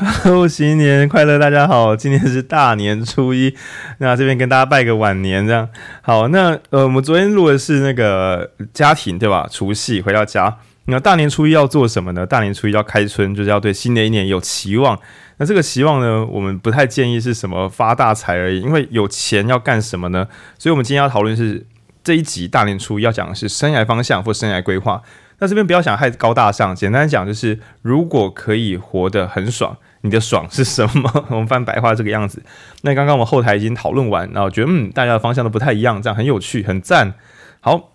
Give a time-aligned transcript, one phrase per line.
[0.00, 1.96] Hello， 新年快乐，大家好！
[1.96, 3.52] 今天是大年初一，
[3.98, 5.68] 那这边跟大家拜个晚年，这样
[6.02, 6.28] 好。
[6.28, 9.48] 那呃，我们昨天录的是那个家庭，对吧？
[9.50, 12.24] 除夕回到家，那大年初一要做什么呢？
[12.24, 14.96] 大年初一要开春，就是要对新的一年有期望。
[15.38, 20.28] 那这个期望呢，我们不太建议是什么发大财而已，因为有钱要干什么呢？
[20.60, 21.66] 所以，我们今天要讨论是
[22.04, 25.02] 这一集大年初一要讲的是生涯方向或生涯规划。
[25.40, 29.76] 那这边不要想太高大上，简单讲就是，如果可以活得很爽。
[30.08, 31.10] 你的爽是什么？
[31.30, 32.42] 我们翻白话这个样子。
[32.82, 37.14] 那刚刚我们后台已经讨论完，然后觉得嗯，大家的方向都不太一样，这样很有趣，很赞。
[37.60, 37.92] 好，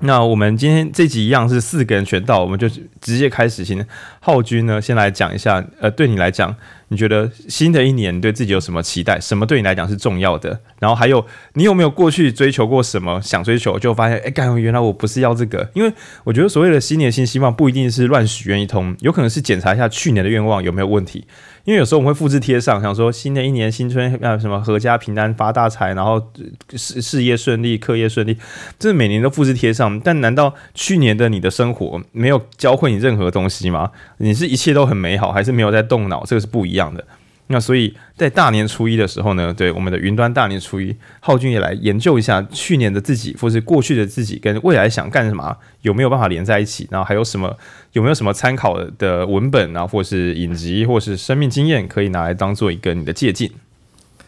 [0.00, 2.68] 那我们今天这集一样是四个人全到，我们就
[3.00, 3.64] 直接开始。
[3.64, 3.84] 先，
[4.20, 5.64] 浩君呢，先来讲一下。
[5.80, 6.54] 呃，对你来讲，
[6.88, 9.20] 你觉得新的一年对自己有什么期待？
[9.20, 10.60] 什么对你来讲是重要的？
[10.78, 11.24] 然后还有，
[11.54, 13.20] 你有没有过去追求过什么？
[13.22, 15.68] 想追求就发现，哎，干，原来我不是要这个。
[15.74, 15.92] 因为
[16.24, 21.24] 我觉得所谓的新年新希望，不一定是乱许愿一通，有可能是检查一下去年的愿望有没有问题。
[21.64, 26.32] 因为有时候我们会复制贴上，想说新的一年新春啊，什么阖家平安发大财，然后
[26.74, 28.38] 事事业顺利，课业顺利，
[28.78, 30.00] 这每年都复制贴上。
[30.00, 33.90] 但难道去年的你的生活没有教会你任何东西吗？
[34.16, 36.24] 你是一切都很美好，还是没有在动脑？
[36.24, 37.04] 这个是不一样样的。
[37.50, 46.86] 那所以在大年初一的时候呢，对我们的云端大年初一，浩君也来研究一下去年的自己，或是过去的自己跟未来想干什么，有没有办法连在一起？
[46.90, 47.56] 然后还有什么，
[47.92, 53.50] 有没有什么参考的文本，然后或是影集，或是生命经验，可以拿来当做一个你的借鉴？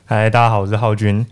[0.07, 1.27] 嗨，大家好，我是浩君。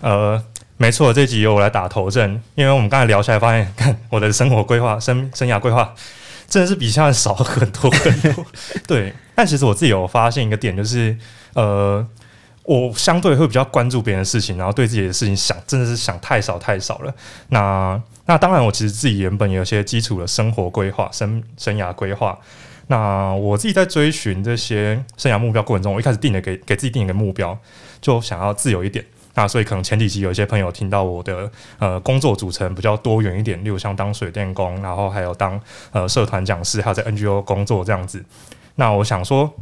[0.00, 0.42] 呃，
[0.78, 5.94] 没错，这集由我来打头阵，因为我们刚才聊下来发现，看 我的生活规划、生生涯规划。
[6.54, 8.46] 真的是比现在少很多很多，
[8.86, 9.12] 对。
[9.34, 11.16] 但其实我自己有发现一个点，就是
[11.54, 12.06] 呃，
[12.62, 17.12] 我相对会比较关注别人的事情，然后对自己的事情想，真的是想太少太少了。
[17.48, 22.38] 那那当然，我其实自己原本有些基础的生活规划、生生涯规划。
[22.86, 27.58] 那我自己在追寻这些生涯目标过程中，我一开始定了给给自己定一个目标，
[28.00, 29.04] 就想要自由一点。
[29.34, 38.24] 那所以可能前几集有一些朋友听到我的呃工作组成比较多元一点，例如像当水电工，然后还有当呃社团讲师，还有在 NGO 工作这样子。
[38.76, 39.52] 那我想说，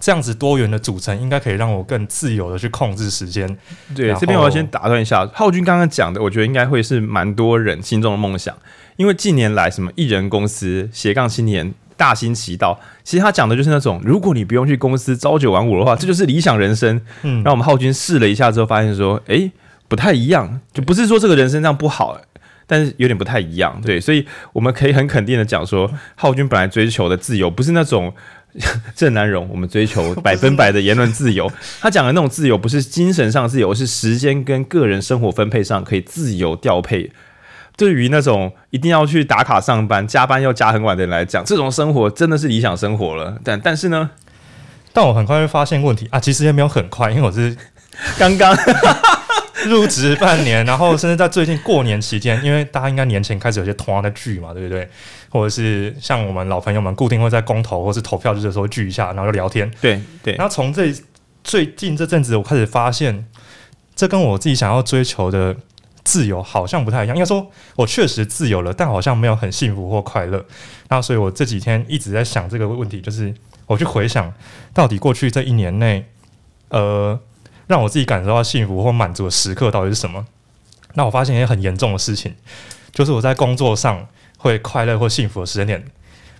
[0.00, 3.46] 这样子多元的组成应该可以让我更自由的去控制时间。
[3.94, 8.56] 对，这边我要先打断一下，浩君刚刚讲的，我觉得应该会是蛮多人心中的梦想，
[8.96, 11.72] 因为近年来什么艺人公司、斜杠青年。
[11.96, 17.00] 大行其道，其实他讲的就是那种，如果你不用去公司朝九晚五的话，这就是理想人生。
[17.22, 19.50] 嗯，然后我们浩君试了一下之后，发现说，诶，
[19.88, 22.20] 不太一样，就不是说这个人生这样不好，
[22.66, 23.80] 但是有点不太一样。
[23.84, 28.12] 对，所以我们可以很肯定的讲说，浩君本来追求的自由，不是那种
[28.94, 31.50] 郑南榕，我们追求百分百的言论自由。
[31.80, 37.10] 他讲的那种自由，不是精神上自由，是时间跟个人生活分配上可以自由调配。
[37.76, 43.36] 对于那种一定要去打卡上班、加班要加很晚的人来讲，这种生活真的是理想生活了。
[43.42, 44.10] 但但是呢，
[44.92, 47.56] 但我很快会发现问题啊，其实也没有很快，因为我是
[48.16, 48.56] 刚刚
[49.66, 54.88] 入职半年，然后甚至在最近过年期间，因为大家应该年前开始有些同样的聚嘛，对不对？
[55.30, 59.68] 或者是像我们老朋友们固定会在公投或是投票日的时候聚一下，然后就聊天。
[59.80, 60.34] 对对。
[60.36, 60.94] 然后从这
[61.42, 63.26] 最近这阵子，我开始发现，
[63.96, 65.56] 这跟我自己想要追求的。
[66.04, 70.44] 自由好像不太一样，应该说我确实自由了，但好像没有很幸福或快乐。
[70.88, 73.34] 那所以我这几天一直在想这个问题，就是
[73.66, 74.32] 我去回想
[74.72, 76.06] 到底过去这一年内，
[76.68, 77.18] 呃，
[77.66, 80.26] 让我自己感受到幸福或满足的时刻到底是什么？
[80.92, 82.34] 那我发现一件很严重的事情，
[82.92, 85.84] 就是我在工作上会快乐或幸福的时间点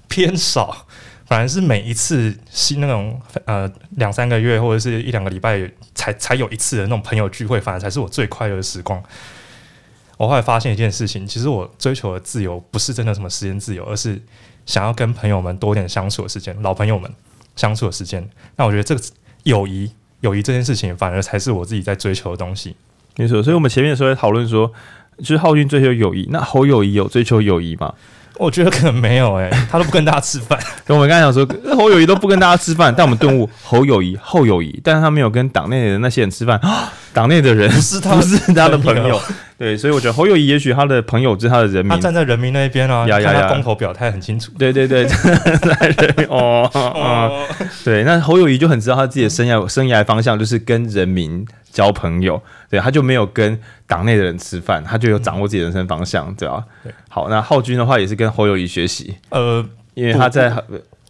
[0.07, 0.87] 偏少，
[1.27, 9.03] 反而是每一次新那种呃两三个月或者是一两个礼拜才才有一次的那种朋友聚会，反而才是我最快乐的时光。
[10.17, 14.21] 我后来发现一件事情，其实我追求的自由不是真的什么时间自由，而是
[14.65, 17.11] 想要跟朋友们多点相处的时间，老朋友们
[17.57, 18.29] 相处的时间。
[18.57, 19.01] 那我觉得这个
[19.43, 22.77] 友谊，友谊这件事情，反而才是我自己在追求的东西。
[23.17, 24.73] 没错，所以我们前面的时候在讨论说，
[25.19, 27.93] 就是浩俊追求友谊，那侯友谊有追求友谊吗？
[28.37, 30.59] 我觉得可能没有诶、欸，他都不跟大家吃饭。
[30.85, 31.47] 跟我们刚才讲说，
[31.77, 36.60] 侯友谊都不跟大家吃饭，但我们顿悟侯友谊后友谊，但是他没有跟党内的那些人吃饭。
[37.15, 39.21] 党内的人不是他，不是他的朋友。
[39.56, 44.51] 对，所以我觉得侯友谊也许他的朋友就是他的人民，他站在人民那一边啊，呀呀呀，他公投表态很清楚。
[44.59, 47.47] 对对对，站在 人民哦哦，
[47.84, 56.65] 对，那侯友谊就很知道他自己的生涯生涯方向就是跟人民交朋友，对，他就没有跟党内的人吃饭，他就有掌握自己人生方向，对吧？
[56.83, 59.65] 对，好，那浩君的话也是跟侯友谊学习，呃，
[59.95, 60.53] 因为他在。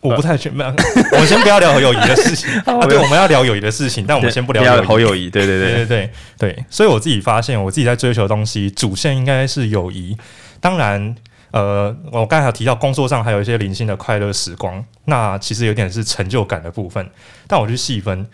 [0.05, 0.67] 我不太全面，
[1.12, 2.51] 我们先不要聊友谊的事情。
[2.87, 5.31] 对，我们要聊友谊的事情，但我们先不聊好友谊。
[5.31, 6.65] 对对对对对对。
[6.69, 10.15] 所以我自己发现，我自己在追求的东西，主线应该是友谊。
[10.61, 11.15] 当然，
[11.53, 17.09] 呃，我刚才提到工作上还有一些零星的快乐时光，那其实有点是成就感的部分。
[17.47, 18.27] 但我去细分，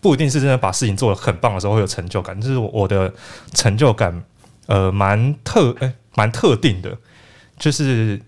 [0.00, 3.12] 不一定是真的把事情做得很棒的时候会有成就感，就是我的
[3.52, 4.22] 成就感，
[4.66, 5.74] 呃，蛮特，
[6.14, 6.96] 蛮特定的，
[7.58, 8.20] 就是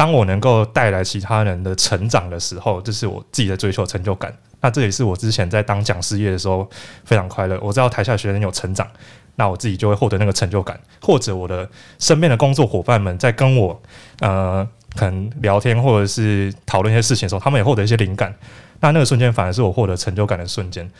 [0.00, 4.34] 当我能够带来其他人的成长的时候，这是我自己的追求成就感。
[4.62, 6.66] 那这也是我之前在当讲师业的时候
[7.04, 7.60] 非常快乐。
[7.60, 8.88] 我知道台下学生有成长。
[9.36, 11.68] 那我自己就会获得那个成就感，或者我的
[11.98, 13.78] 身边的工作伙伴们在跟我
[14.20, 14.66] 呃
[14.96, 18.34] 可能聊天或者是讨论一些事情的时候，他们也获得一些灵感。
[18.80, 20.90] 那那个瞬间反而是我获得成就感的瞬间。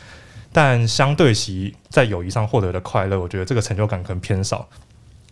[0.53, 4.69] 但相对其在友谊上获得的快乐，我觉得这个成就感可能偏少。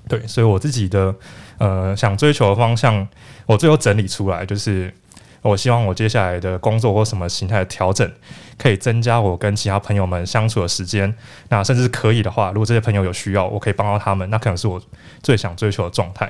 [0.09, 1.15] 对，所以我自己的
[1.59, 3.07] 呃想追求的方向，
[3.45, 4.93] 我最后整理出来就是。
[5.41, 8.11] 我希望我接下来的工作或什么形态的调整，
[8.57, 11.15] 可以增加我跟其他朋友们相处的时间。
[11.47, 14.81] 那甚至可以的话，如果这些朋友有需要，我可以帮到他们，那可能是我
[15.23, 16.29] 最想追求的状态。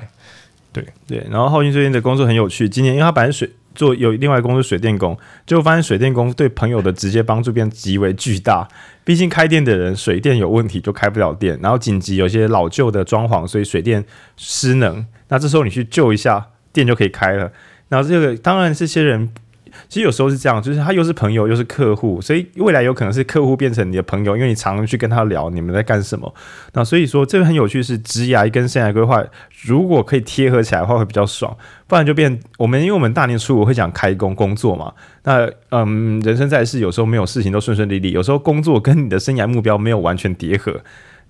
[0.72, 1.26] 对对。
[1.28, 8.66] 然后浩君最近的工作很有趣，今年因为他本来水做有另外一工作水电工，结果发现水电工对朋友的直接帮助变极为巨大。
[9.04, 14.04] 毕竟开店的人水电有问题就开不了店，然后紧急有些老旧的装潢，所以水电
[14.36, 17.50] 失能，那这时候你去救一下，店就可以开了。
[17.88, 19.32] 然后这个当然这些人，
[19.88, 26.34] 其实有时候是这样，就是他又是朋友又是客户，所以未来有可能是客户变成你的朋友，因为你常常去跟他聊你们在干什么。
[26.72, 29.24] 那所以说这个很有趣，是职涯跟生涯规划，
[29.62, 31.56] 如果可以贴合起来的话会比较爽，
[31.86, 34.92] 不然就变我们因为我们大年初五会讲开工工作嘛。
[35.24, 40.80] 那嗯，人生在世有时候没有事情都顺顺利利，有时候工作跟你的生涯目标没有完全叠合。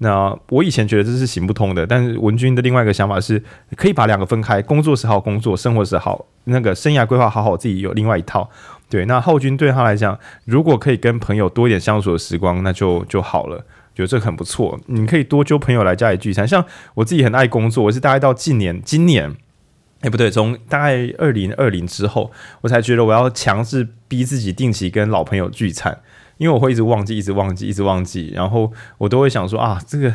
[0.03, 3.43] 那我以前觉得这是行不通的，但是文君的另外一个想法是，
[3.77, 8.49] 可以把两个分开，工作是好工作，生活是好那个生涯规划好好自己有另外一套。
[8.89, 13.59] 对，那浩军对他来讲，如果可以跟朋友多一点相处的时光，那就就好了，
[13.95, 14.81] 觉得这很不错。
[14.87, 16.65] 你可以多揪朋友来家里聚餐，像
[16.95, 19.37] 我自己很爱工作，我是大概到近年今年，
[20.01, 22.33] 哎不对，从大概二零二零之后，
[22.63, 25.99] 我才觉得我要强制逼自己定期跟老朋友聚餐。
[26.41, 30.11] 因为我会一直忘记，一直忘记，一直忘记，然后我都会想说啊，这个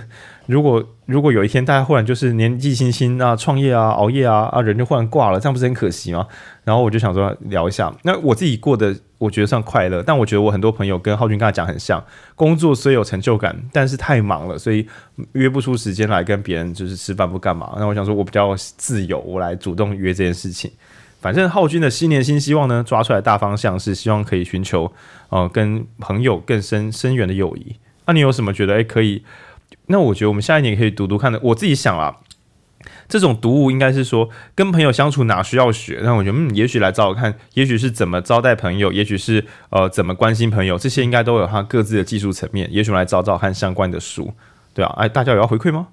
[0.48, 6.26] 如果如果有一天大家忽然就是年纪轻轻啊，创业啊，熬夜啊，啊人就忽然挂了，这样不是很可惜吗？
[6.64, 12.04] 然后我就想说聊一下，那我自己过得我觉得算快乐，但我觉得我很多朋友跟浩君刚才讲很像，
[12.36, 14.88] 工作虽有成就感，但是太忙了，所以
[15.34, 17.76] 约不出时间来跟别人就是吃饭不干嘛。
[17.78, 20.72] 那我想说我比较自由，我来主动约这件事情。
[21.26, 24.94] 反正浩君的新年新希望呢，抓出来大方向是希望可以寻求，
[25.30, 27.78] 呃，跟朋友更深深远的友谊。
[28.06, 29.24] 那、你有什么觉得诶可以？
[29.88, 31.40] 那我觉得我们下一年可以读读看的。
[31.42, 32.18] 我自己想啊，
[33.10, 36.00] 这种读物应该是说跟朋友相处哪需要学？
[36.04, 42.72] 那我觉得嗯，也许来找我看，也许是怎么招待朋友，也许是呃怎么关心朋友，这些应该都有它各自的技术层面。
[42.72, 44.32] 也许来找找看相关的书，
[44.76, 45.88] 对啊，哎，大家有要回馈吗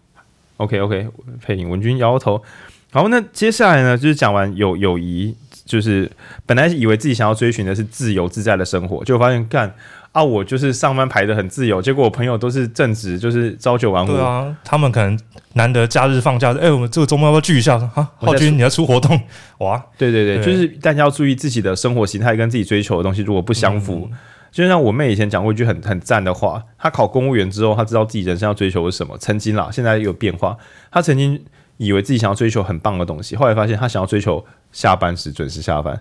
[0.58, 1.08] ？OK OK，
[1.40, 2.42] 配音文君摇摇头。
[2.92, 5.34] 好，那接下来呢，就是讲完友友谊，
[5.64, 6.10] 就是
[6.44, 9.74] 本来以为自己想要追寻的是自由自在的生活，就发现干
[10.12, 14.08] 啊，我就是上班排得很自由，结果我朋友都是正职，就是朝九晚五。
[14.08, 15.18] 对啊，他们可能
[15.54, 17.78] 难得假日放假，哎、欸，我们这个周末要不要聚一下？
[17.78, 19.18] 哈，浩君你要出活动
[19.60, 19.82] 哇？
[19.96, 24.18] 对对对，对就是大家要注意自己的生活形态跟自己追求的东西如果不相符，嗯、
[24.50, 30.54] 就像我妹以前讲过一句很很赞的话，她考公务员之后，她知道自己人生要追求的是什么，曾经啦，现在有变化，
[30.90, 31.42] 她曾经。
[31.78, 36.00] 以为自己想要追求很棒的东西，后来发现他想要追求下班时准时下班，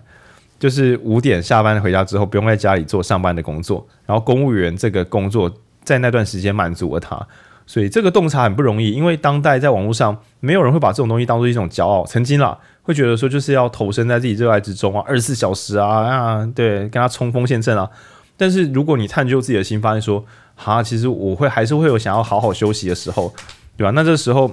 [0.58, 5.52] 就是五点下班回家之后不用在家里做上班的工作，然后公务员这个工作
[5.82, 7.26] 在那段时间满足了他，
[7.66, 17.90] 所以这个洞察很不容易，因为当代在网络上没有人会把这种东西当做一种骄傲，曾经啦会觉得说就是要投身在自己热爱之中啊，二十四小时啊啊，对，跟他冲锋陷阵啊，
[18.36, 20.24] 但是如果你探究自己的心，发现说
[20.64, 23.34] 啊，其实我会还是会有想要好好休息的时候，
[23.76, 23.90] 对吧？
[23.90, 24.48] 那这时候。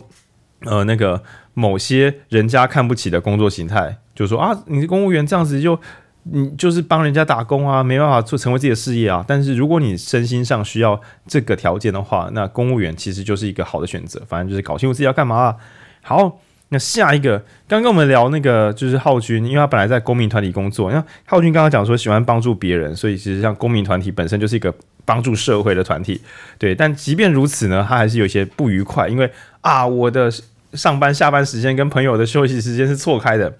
[0.65, 1.21] 呃，那个
[1.53, 5.79] 某些人家看不起的工作形态，就说啊，你是公务员这样子就，
[6.23, 9.23] 你就是帮人家打工啊，没办法做成为自己的事业啊。
[9.27, 14.21] 但是如果你身心上需要这个条件的话，那公务员其实就是一个好的选择。
[14.27, 15.55] 反正就是搞清楚自己要干嘛。
[16.01, 16.39] 好，
[16.69, 20.91] 那下一个，刚刚我们聊那个就是浩君，因为他本来在公民团体工作。
[20.91, 24.73] 那浩君刚刚讲说喜欢帮助别人，所以其实像公民团体本身就是一个
[25.03, 26.21] 帮助社会的团体。
[26.57, 30.31] 对，但即便如此呢，他还是有些不愉快，因为啊，我的。
[30.75, 33.51] 上班下班时间跟朋友的休息时间是错开的。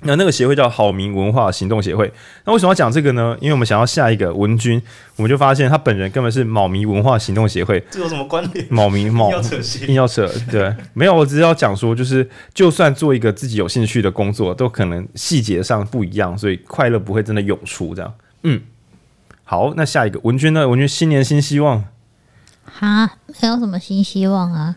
[0.00, 2.12] 那那个协会叫好民文化行动协会。
[2.44, 3.36] 那为什么要讲这个呢？
[3.40, 4.82] 因为我们想要下一个文君，
[5.14, 7.80] 我们就发现他本人根本是卯迷文化行动协会。
[7.88, 8.66] 这有什么关联？
[8.68, 10.28] 卯迷卯要扯戏，硬要扯。
[10.50, 18.12] 对，没有，我只是要讲说，就是就算做一个自己有兴趣的工作，都可能细节上不一样，所以快乐不会真的涌出这样。
[18.42, 18.60] 嗯，
[19.44, 20.68] 好，那下一个文君呢？
[20.68, 21.84] 文君新年新希望。
[22.64, 24.74] 哈，没有什么新希望啊。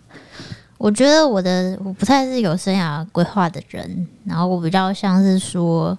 [0.78, 5.98] 我觉得我的我不太是有生涯规划的人，然后我比较像是说，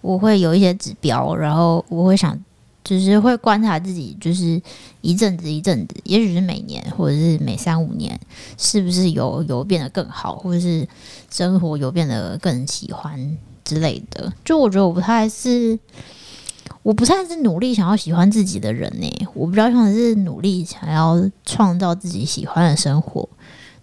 [0.00, 2.38] 我会有一些指标，然后我会想，
[2.82, 4.60] 就是会观察自己，就是
[5.02, 8.18] 一阵子一阵子，也许是每年或者是每三五年，
[8.56, 10.88] 是不是有有变得更好，或者是
[11.30, 14.32] 生活有变得更喜欢之类的。
[14.42, 15.78] 就我觉得我不太是，
[16.82, 23.28] 我不太是努力想要喜欢自己的人呢，我比较像是努力想要创造自己喜欢的生活。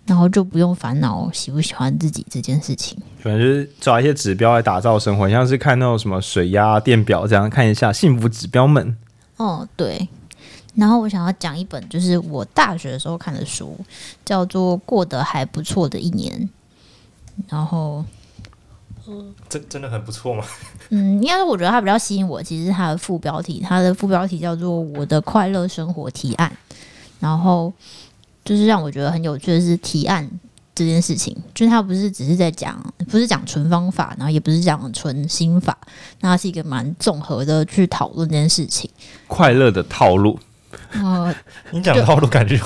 [0.09, 8.97] 然后就不用烦恼喜不喜欢自己这件事情，反正就是找一些指标来打造生活，像是看那种什么水压、电表这样看一下幸福指标们。
[9.37, 10.09] 哦，对。
[10.73, 13.77] 然后我想要讲一本，就是我大学的时候看的书，
[14.25, 16.49] 叫做《过得还不错的一年》。
[17.47, 18.03] 然后，
[19.07, 20.43] 嗯，真真的很不错吗？
[20.89, 26.51] 嗯，应该是我觉得它比较吸引我，其实是它的副标题，它的副标题叫做《我的快乐生活提案》。
[27.19, 27.71] 然后。
[28.49, 30.27] 就是让我觉得很有趣的是提案
[30.73, 35.77] 这件事情，就是他不是只是在讲，不是讲纯方法，然后也不是讲纯心法，
[36.21, 38.89] 那是一个蛮综合的去讨论这件事情。
[39.27, 40.39] 快乐的套路。
[40.93, 41.33] 呃，
[41.71, 42.59] 你讲套路感觉，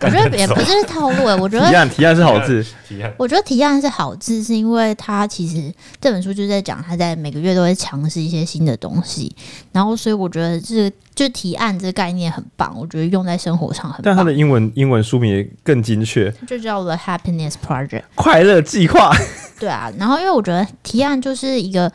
[0.00, 9.34] 我觉得也不是套路哎，我觉得提案提案是好字，提案，我觉得提案是好字，是因为它其实这本书就是在讲他在每个月都会尝试一些新的东西，
[9.72, 14.00] 然后所以我觉得这个就提案这个概念很棒，我觉得用在生活上很棒。
[14.02, 19.14] 但它的英文英文书名也更精确，就叫 The Happiness Project，快乐计划。
[19.58, 21.92] 对啊，然后因为我觉得提案就是一个。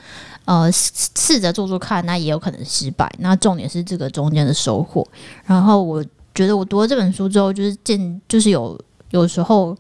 [0.48, 3.08] 呃，试着做做看，那也有可能失败。
[3.20, 5.06] 那重点是这个中间的收获。
[5.46, 8.80] 然后我觉得我读了这本书之后，就是见，就是有
[9.12, 9.77] 有时候，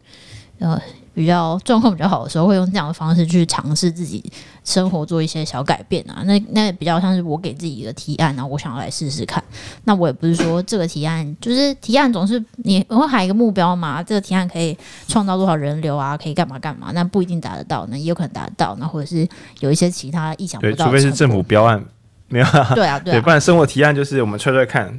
[0.59, 0.79] 呃。
[1.17, 4.23] 比较状况比较好的时候，会用这样的方式去尝试自己
[4.63, 6.21] 生活，做一些小改变啊。
[6.25, 9.43] 那那比较像是我给自己一个提案，然后我想要来试试看。
[9.85, 14.03] 那我也不是说这个提案就是提案，总是你会喊一个目标嘛？
[14.03, 16.15] 这个提案可以创造多少人流啊？
[16.15, 16.91] 可以干嘛干嘛？
[16.93, 18.75] 那不一定达得到，那也有可能达得到。
[18.79, 19.27] 那或者是
[19.61, 21.83] 有一些其他意想不到对，除非是政府标案，
[22.29, 22.71] 没有啊？
[22.75, 24.93] 对啊，对啊，不然生活提案就是我们吹吹看。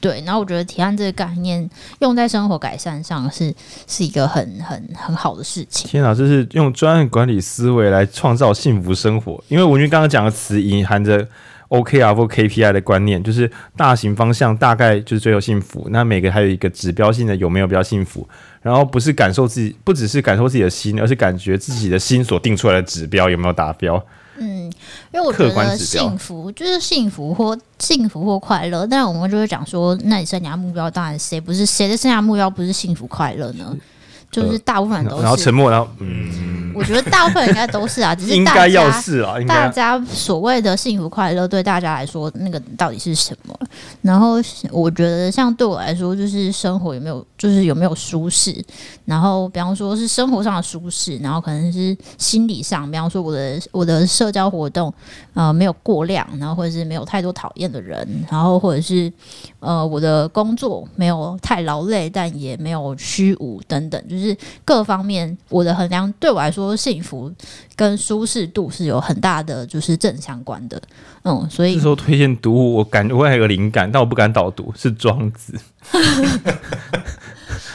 [0.00, 1.68] 对，然后我觉得提案这个概念
[2.00, 3.54] 用在生活改善上是
[3.86, 5.88] 是一个很很很好的事情。
[5.88, 9.42] 天啊，这是用专案管理思维来创造幸福生活。
[9.48, 11.28] 因为文君刚刚讲的词隐含着
[11.68, 18.26] OKR 或 KPI 的观念，就是大型方向大概就是追求幸福，那每个还有一个指标性的有没有比较幸福，
[18.62, 24.02] 然后不是感受自己，不只是感受自己的心，而是感觉自己的心所定出来的指标有没有达标。
[24.42, 24.64] 嗯，
[25.12, 33.76] 因为我觉得幸福就是幸福或幸福或快乐，但我们就会讲说，那你生涯目标当然谁不是谁的生涯目标不是幸福快乐呢？
[34.32, 43.54] 就是大部分人都是，呃、然后沉默，然后嗯，我觉得大部分人应该都是啊，只是应该要是啊，大家所谓的幸福快乐对大家来说，那个到底是什么？
[44.00, 44.36] 然后
[44.70, 48.64] 我觉得像对我来说，就是生活有没有，就是有没有舒适。
[49.04, 54.92] 然后比方说是生活上的舒适，然后可能是心理上，比方说我的我的社交活动
[55.34, 59.12] 呃没有过量，然后或者是没有太多讨厌的人，然后或者是
[59.60, 64.36] 呃我的工作没有太劳累，但也没有虚无等等，就是。
[64.64, 67.30] 各方面，我的衡量对我来说，幸福
[67.76, 70.80] 跟舒适度是有很大的就是正相关的。
[71.24, 75.58] 嗯，所以这时候推荐读物，我感觉我还有个灵感，但我不敢导读，是庄子。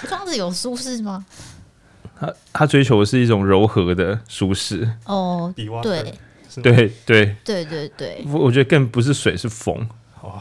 [0.08, 1.26] 庄子有舒适吗？
[2.20, 4.90] 他他追求的是一种柔和的舒适。
[5.06, 6.14] 哦，对
[6.62, 9.88] 对对对对对，我我觉得更不是水，是风。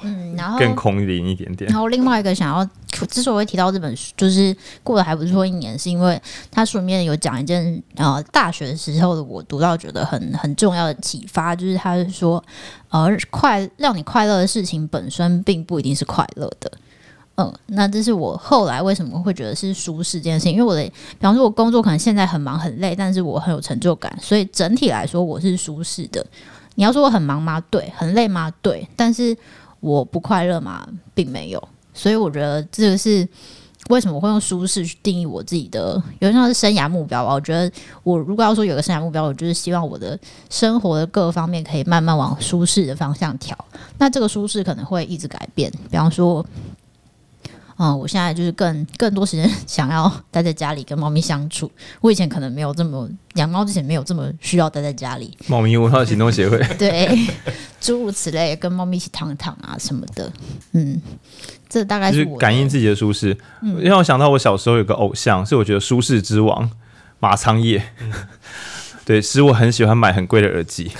[0.03, 1.71] 嗯，然后更空灵一点点。
[1.71, 2.69] 然后另外一个想要，
[3.07, 6.21] 之所以会提到这本书，就是过得还不错一年，是因为
[6.51, 12.43] 它书里面有讲一件呃大学的时候的我读到觉得很很重要的启发，就是他是说
[12.89, 16.73] 呃快让你快乐的事情本身并不一定是快乐的。
[17.37, 26.25] 嗯，那这是我后来为什么会觉得是舒适这件事情，因为我的比方说我工作可能现在很忙很累，但是我很有成就感，所以整体来说我是舒适的。
[26.75, 27.63] 你要说我很忙吗？
[27.71, 28.53] 对，很累吗？
[28.61, 29.37] 对，但是。
[29.81, 30.89] 我不快乐吗？
[31.15, 33.29] 并没有，所以我觉得这个是
[33.91, 37.33] 为什么我会用舒适去定义我自己的，有点像是生涯目标吧。
[37.33, 37.71] 我觉得
[38.03, 40.19] 我如果要说有个生涯目标，我就是希望我的
[40.51, 43.57] 生活的各方面可以慢慢往舒适的方向调。
[43.99, 46.45] 那这个舒适可能会一直改变，比方说。
[47.79, 51.71] 嗯，我现在就是更更多时间 想要待在家里跟猫咪相处。
[52.01, 55.37] 我以前可能没有这么养猫之前没有这么需要待在家里。
[55.47, 57.09] 猫咪文化行动协会对，
[57.81, 60.33] 诸如此类，跟猫咪一起躺躺啊什么的。
[60.73, 61.01] 嗯，
[61.69, 63.37] 这大概是就是感应自己的舒适。
[63.61, 66.71] 嗯，让我想到我小时候有个偶像，是我觉得舒适之王
[67.21, 67.83] 马仓叶。
[68.01, 68.11] 嗯、
[69.05, 70.91] 对，使我很喜欢买很贵的耳机，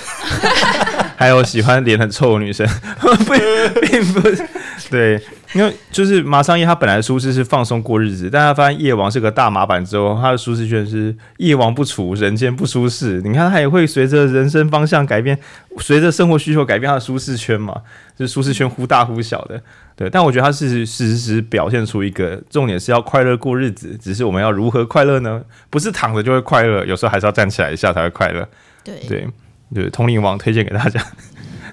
[1.17, 2.67] 还有喜欢脸很臭的女生。
[2.99, 3.33] 不，
[3.81, 4.47] 并不是。
[4.89, 5.21] 对，
[5.53, 13.21] 因为就是麻仓叶，他本来舒适是放松过日子，但他发现夜王是个大麻烦之后，他的舒适圈是夜王不除，人间不舒适。
[13.21, 15.37] 你看他也会随着人生方向改变，
[15.79, 17.81] 随着生活需求改变他的舒适圈嘛，
[18.17, 19.61] 就是舒适圈忽大忽小的。
[19.95, 25.41] 对，但我觉得他是实时表现出一个重点是要快乐过日子，只是我们要如何快乐呢？
[25.69, 28.47] 不是躺着就会快乐，有时候还是要站起来一下才会快乐。
[28.83, 29.27] 对对
[29.73, 31.03] 对，通灵王推荐给大家，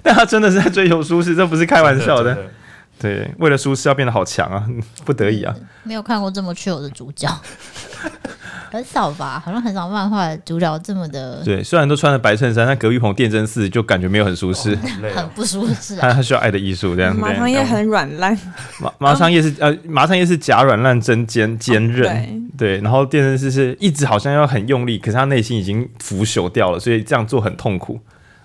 [0.03, 2.37] 但他真的是在追求舒适，这不是开玩笑的。
[2.97, 4.65] 对，为了舒适要变得好强啊，
[5.05, 5.55] 不得已啊。
[5.83, 7.29] 没有看过这么 chill 的主角。
[8.71, 11.41] 很少吧，好像很少漫画主角这么的。
[11.45, 14.79] 对，虽然都穿着白衬衫，但隔壁棚电真寺就感觉没有很舒适，哦、
[15.15, 16.01] 很不舒适、啊。
[16.01, 17.21] 他 他需要爱的艺术这样子。
[17.21, 18.37] 麻仓叶很软烂，
[18.81, 22.03] 麻麻仓叶是呃麻仓叶是假软烂真坚坚韧，
[22.57, 22.81] 对，对。
[22.81, 27.99] 然后电真寺是一直好像要很用力，可是他内心已经腐朽掉了，所以这样做很痛苦。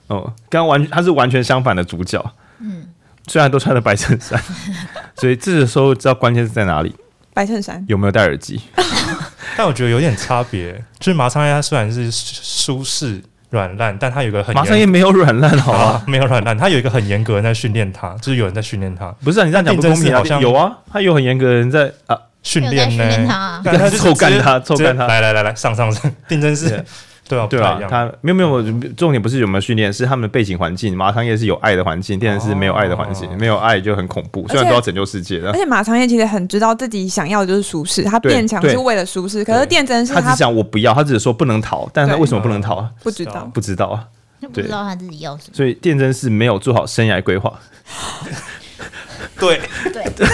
[0.07, 2.25] 哦、嗯，刚完他是完全相反的主角。
[2.61, 2.85] 嗯，
[3.31, 4.37] 虽然都穿了白衬衫，
[5.15, 6.93] 所以这个时候知道关键是在哪里？
[7.33, 8.61] 白衬衫有没有戴耳机？
[9.57, 16.03] 但我觉得有点差别，就是麻仓叶它虽然是舒适软烂，但它有个很麻仓叶没有软烂，好吧？
[16.09, 19.07] 没有软烂，它有一个很严格的在训练它，就是有人在训练它。
[19.23, 26.85] 不是啊，你这样讲不公平，好像有啊，他有很严格的人在啊训练呢，但他就臭 干他，臭干他，来来来来上上上，定真是。
[27.31, 28.63] 对啊，对啊，他没有没有，
[28.97, 30.97] 重点不是有没有训练，是他们的背景环境。
[30.97, 34.45] 麻仓叶是有爱的环境，电真是没有爱的环境，没有爱就很恐怖。
[34.49, 39.45] 虽然都要拯救世界，而且马长业其实很知道自己想要的就是舒适，他变强是为了舒适。
[39.45, 42.85] 可是电真是他只想我不要，他只是说不能逃，但是他为什么不能逃？
[43.03, 44.05] 不知道，不知道啊，
[44.53, 45.55] 不知道他自己要什么。
[45.55, 47.53] 所以电真是没有做好生涯规划。
[49.39, 49.61] 对
[49.93, 50.27] 对 对，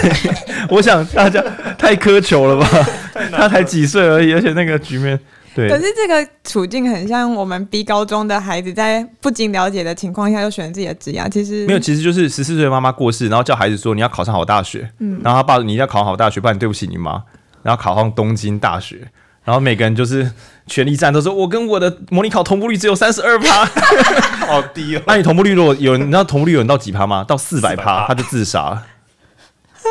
[0.69, 1.41] 我想大家
[1.77, 2.67] 太苛求了吧？
[3.31, 5.17] 他才几岁而已，而且那个局面。
[5.57, 5.67] 对。
[5.67, 17.23] 可是这个处境很像我们逼高中的孩子在不经了解的情况下就选自己的职业，其实没有，其实就是十四岁的妈妈过世，然后叫孩子说你要考上好大学，嗯，然后他爸你要考上好大学，不然对不起你妈，
[17.63, 19.07] 然后考上东京大学，
[19.43, 20.31] 然后每个人就是
[20.67, 23.65] 全力战斗，说我跟我的模拟考同步率只有三十二趴，
[24.45, 25.01] 好低哦。
[25.07, 27.23] 那你同步率如果有人，你知道同步率有人到几趴吗？
[27.27, 28.83] 到四百趴，他就自杀了，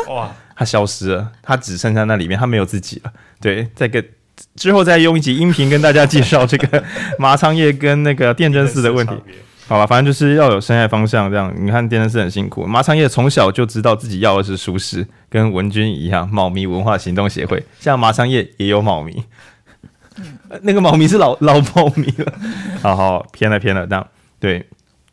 [0.07, 4.01] 哇，他消失了，他只剩下那里面，他没有自己了，对，在个。
[4.55, 6.83] 之后再用一集音频跟大家介绍这个
[7.19, 9.13] 麻仓叶跟那个电真寺的问题，
[9.67, 11.53] 好吧，反正就是要有生涯方向这样。
[11.57, 19.23] 你看电真寺很辛苦，麻仓叶从小就知道自己要的是舒适，跟文君一样，猫咪文化行动协会，像麻仓叶也有猫咪，
[20.61, 22.33] 那个猫咪是老 老猫咪了，
[22.81, 24.07] 好好偏了偏了这样，
[24.39, 24.65] 对。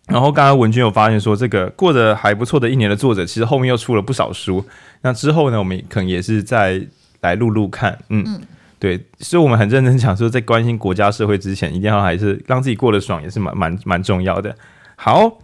[0.07, 4.63] 然后刚刚文君有发现说，这个过得还不错的一年的作者，其实后面又出了不少书。
[5.01, 6.79] 那之后呢，我们可能也是再
[7.23, 8.23] 来录录看，嗯。
[8.27, 8.41] 嗯
[8.79, 14.55] 对，所以我们很认真讲说，在关心国家社会之前，一定要还是让自己过得爽，也是蛮蛮蛮重要的。
[14.97, 15.39] 好，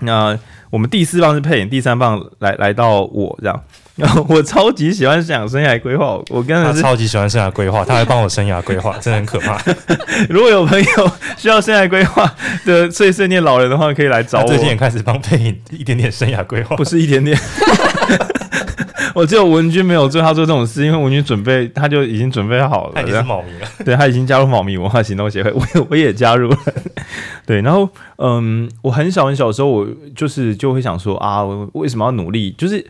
[0.00, 0.38] 那
[0.70, 3.62] 我们第四棒是配音，第三棒来来到我这样。
[3.96, 9.56] 然 后我超级喜欢想生涯规划，我跟他超级喜欢生涯规划，他还帮我生涯规划，真的很可怕。
[10.28, 14.48] 如果有朋友需要生涯规划的碎碎念老人的话，可以来找我。
[14.48, 17.38] 最近也开始帮配音一点点生涯规划，不是一点点。
[19.16, 22.92] 我只有文君没有做他做这种事，因为文君准备他就已经准备好了。
[22.96, 26.58] 他已经是猫咪了，对，他已经加入猫咪文化行动协会，我 我也加入了。
[27.46, 32.54] 对，然后嗯，我很小很小的时候，我就是就会想说啊，我为什么要努力？
[32.58, 32.84] 就是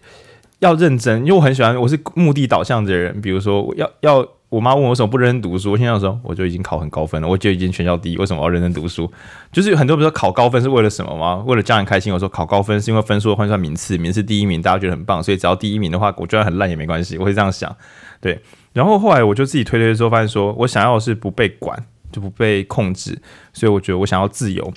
[0.61, 3.21] 要认真，因为我很喜欢，我是目的导向的人。
[3.21, 4.27] 比如说，我要要。
[4.55, 9.11] 我妈问我为什么不认真读书，我现在说我就已经考很高分了，我就已经全校第一，为什么要认真读书？
[9.51, 11.43] 就是有很多人说考高分是为了什么吗？
[11.45, 12.13] 为了家人开心。
[12.15, 17.77] 我说考高分是因为分数换算名次，名次第一名大家觉得很棒，所以只要第一名的话，我觉得很烂也没关系，我会这样想。
[18.21, 18.41] 对，
[18.73, 23.21] 然后后来我就自己推推之后发现说，我想要的是不被管，就不被控制，
[23.53, 24.73] 所以我觉得我想要自由。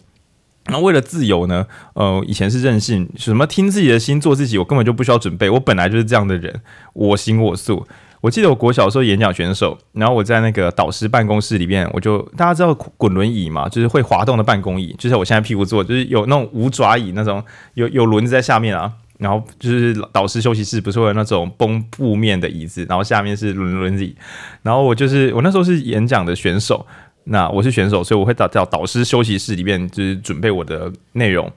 [0.70, 6.62] 那为了自由呢，呃，以前是任性，什么听自己的心做自己，我根本就不需要准备，我本来就是这样的人，
[6.94, 7.88] 我行我素。
[8.19, 17.43] 我记得我国小时候演讲选手，然后我在那个导师办公室里面，我就大家知道滚轮椅嘛，就是会滑动的办公椅，就像我现在屁股坐，就是有那种五爪椅那种，
[17.75, 24.15] 有有轮子在下面啊，然后就是导师休息室不是会有那种绷布面的椅子，然后下面是轮轮椅，
[24.63, 26.84] 然后我就是我那时候是演讲的选手，
[27.25, 31.51] 那我是选手，所以我会到到导师休息室里面就是准备我的内容，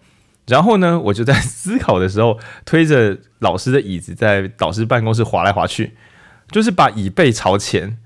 [0.46, 5.90] 然后呢，我就在思考的时候推着老师的椅子在导师办公室滑来滑去。
[6.50, 7.98] 就是把椅背朝前，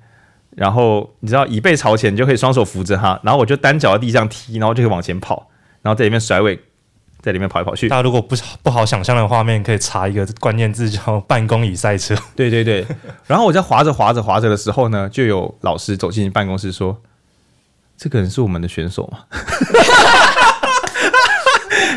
[0.51, 5.49] 然后你知道椅背朝前，你就可以双手扶着它，然后我就单脚在地上踢，然后就可以往前跑，
[5.83, 6.59] 然后在里面甩尾，
[7.21, 7.89] 在里面跑来跑去。
[7.89, 12.15] 大家如果不不好想象的画面，可以查一个关键字叫“办公椅赛车”。
[12.37, 12.87] 对对对，
[13.27, 17.01] 然后我在滑着滑着滑着的时候呢，就有老师走进办公室说
[17.97, 19.21] ：“这个人是我们的选手吗？”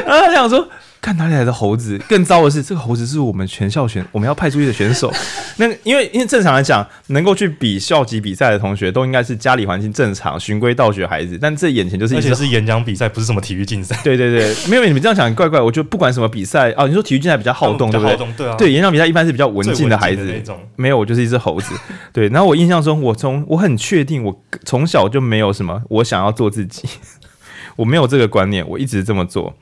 [0.05, 0.67] 然后他想说。
[1.07, 1.97] 看哪里来的猴子？
[2.09, 5.09] 更糟的是，这个猴子是我们全校选我们要派出去的选手。
[5.55, 11.39] 那因为因为正常来讲，能够去比校级比赛的同学，都应该是家里环境正常、循规蹈矩的孩子。
[11.41, 13.97] 但这眼前就是一，而且是演讲比赛，不是什么体育竞赛。
[14.03, 15.61] 对对对，没有你们这样想怪怪。
[15.61, 18.17] 我觉得不管什么比赛啊，你说体育竞赛比较好动，对不对？
[18.35, 18.55] 对啊。
[18.57, 20.43] 对，演讲比赛一般是比较文静的孩子。
[20.75, 21.73] 没有，我就是一只猴子。
[22.11, 26.85] 对，然后我印象中，我从我很确定，我从小就没有什么我想要做自己，
[27.77, 29.55] 我没有这个观念，我一直这么做。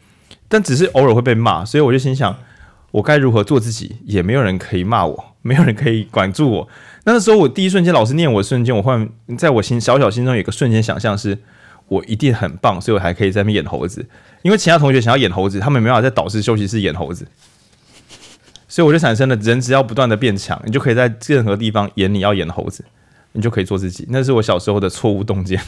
[0.47, 2.37] 但只是偶尔会被骂，所以我就心想，
[2.91, 3.97] 我该如何做自己？
[4.05, 6.67] 也没有人可以骂我， 没有人可以管住我。
[7.05, 11.37] 那时候，我第一瞬间，老师念我的瞬间，我忽然在我心小小心中有个瞬间想象，是
[11.87, 14.05] 我一定很棒，所以我还可以在那边演猴子。
[14.41, 17.27] 因为其他同学想要演猴子，他们没办法在导师休息室演猴子，
[18.67, 22.85] 所以我就产生了：人只要不断的变强，你就可以在任何地方演你要演猴子。
[23.35, 25.61] 你就可以做自己，那是我小时候的错误洞见。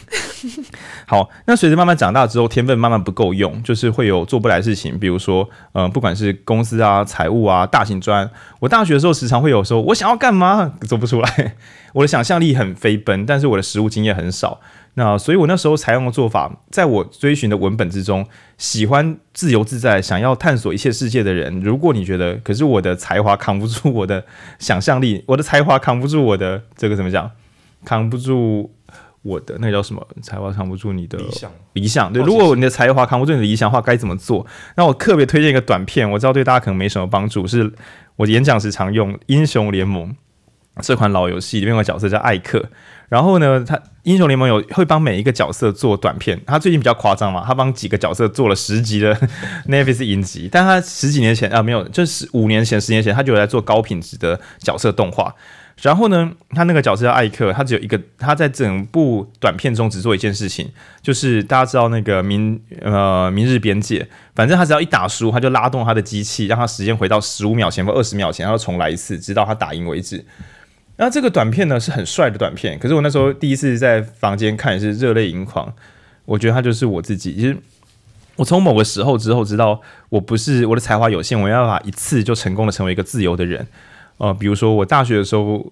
[1.06, 11.56] 好，那随着慢慢长大之后，天分慢慢不够用，就是会有做不来事情，比如说，呃，不管是公司啊、财务啊、大型专，我大学的时候时常会有说，我想要干嘛，做不出来。
[11.94, 14.60] 我的想象力很飞奔，但是我的实务经验很少。
[14.94, 18.26] 那所以，我那时候采用的做法，在我追寻的文本之中，
[18.58, 24.24] 喜欢自由自在、想要探索一切世界的人，如果你觉得，可是我的才华扛不住我的
[24.60, 27.32] 想象力，我的才华扛不住我的这个怎么讲？
[27.86, 28.74] 扛不住
[29.22, 31.52] 我的那个叫什么才华，扛不住你的理想。
[31.74, 34.46] 理想对，如果你的才华扛不住你的理想的话，该怎么做？
[34.76, 37.72] 那我特别推荐一个短片，我知道对大家可能没什么帮助，是
[38.16, 40.10] 我演讲时常用《英雄联盟》
[40.82, 42.70] 这款老游戏里面有个角色叫艾克。
[43.10, 46.38] 然后呢，他《英雄联盟》有会帮每一个角色做短片。
[46.46, 49.16] 他最近比较夸张嘛，他帮几个角色做了十集的
[49.70, 50.50] Netflix 影集。
[50.52, 55.34] 但他十几年前啊，没有，就是五年前、十年前，他就有在做高品质的角色动画。
[55.82, 60.68] 然后呢，他那个角色叫艾克，他只有一个，他在整部短片中只做一件事情，
[61.04, 70.26] 就是大家知道那个明呃明日边界，反正他只要一打输，他就拉动他的机器，让他时间回到十五秒前或二十秒前，然后重来一次，直到他打赢为止。
[70.96, 75.72] 那这个短片呢是很帅的短片，可是我那时候第一次在房间看也是热泪盈眶，
[76.26, 77.36] 我觉得他就是我自己。
[77.36, 77.56] 其实
[78.36, 83.68] 我从某个时候之后知道，我不是我的才华有限，我没办法一次就成功的成为一个自由的人。
[84.18, 85.72] 呃，比如说我大学的时候，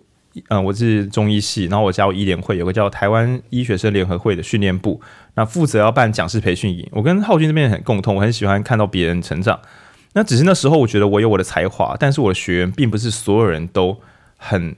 [0.49, 5.01] 呃，我是中医系，然后我加入医联会，有个叫台湾医学生联合会的训练部，
[5.36, 6.88] 那负责要办讲师培训营。
[6.91, 9.60] 我跟浩君这边很共通，我很喜欢看到别人成长。
[10.13, 13.97] 那只是那时候我觉得我有我的才华，但是我的学员并不是所有人都
[14.38, 14.75] 很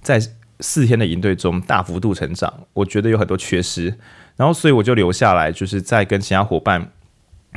[0.00, 0.20] 在
[0.60, 3.94] 四天的营队中大幅度成长，我觉得有很多缺失。
[4.36, 6.90] 然后所以我就留下来，就是在跟其他伙伴，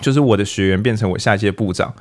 [0.02, 1.94] 就是我的学员变成我下一届部长。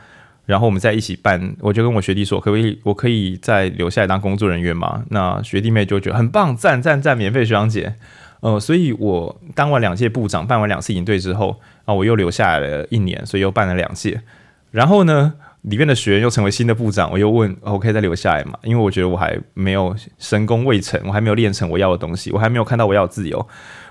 [0.50, 5.04] 然后我们在一起办，我就跟我学弟说，可不可以，我可以再留下来当工作人员吗？
[5.10, 7.94] 那学弟妹就觉得很棒，赞赞赞，免费学长姐。
[8.40, 14.22] 呃，所以我当完两届部长，办完两次营队之后，啊，我又留下来了一年，所以又办了两届。
[14.72, 18.58] 然后呢，里面的学员又成为新的部长，我又问，我可以再留下来吗？
[18.64, 23.46] 因为我觉得我还没有神功未成，我还没有练成我要的东西，我还没有看到我要的自由。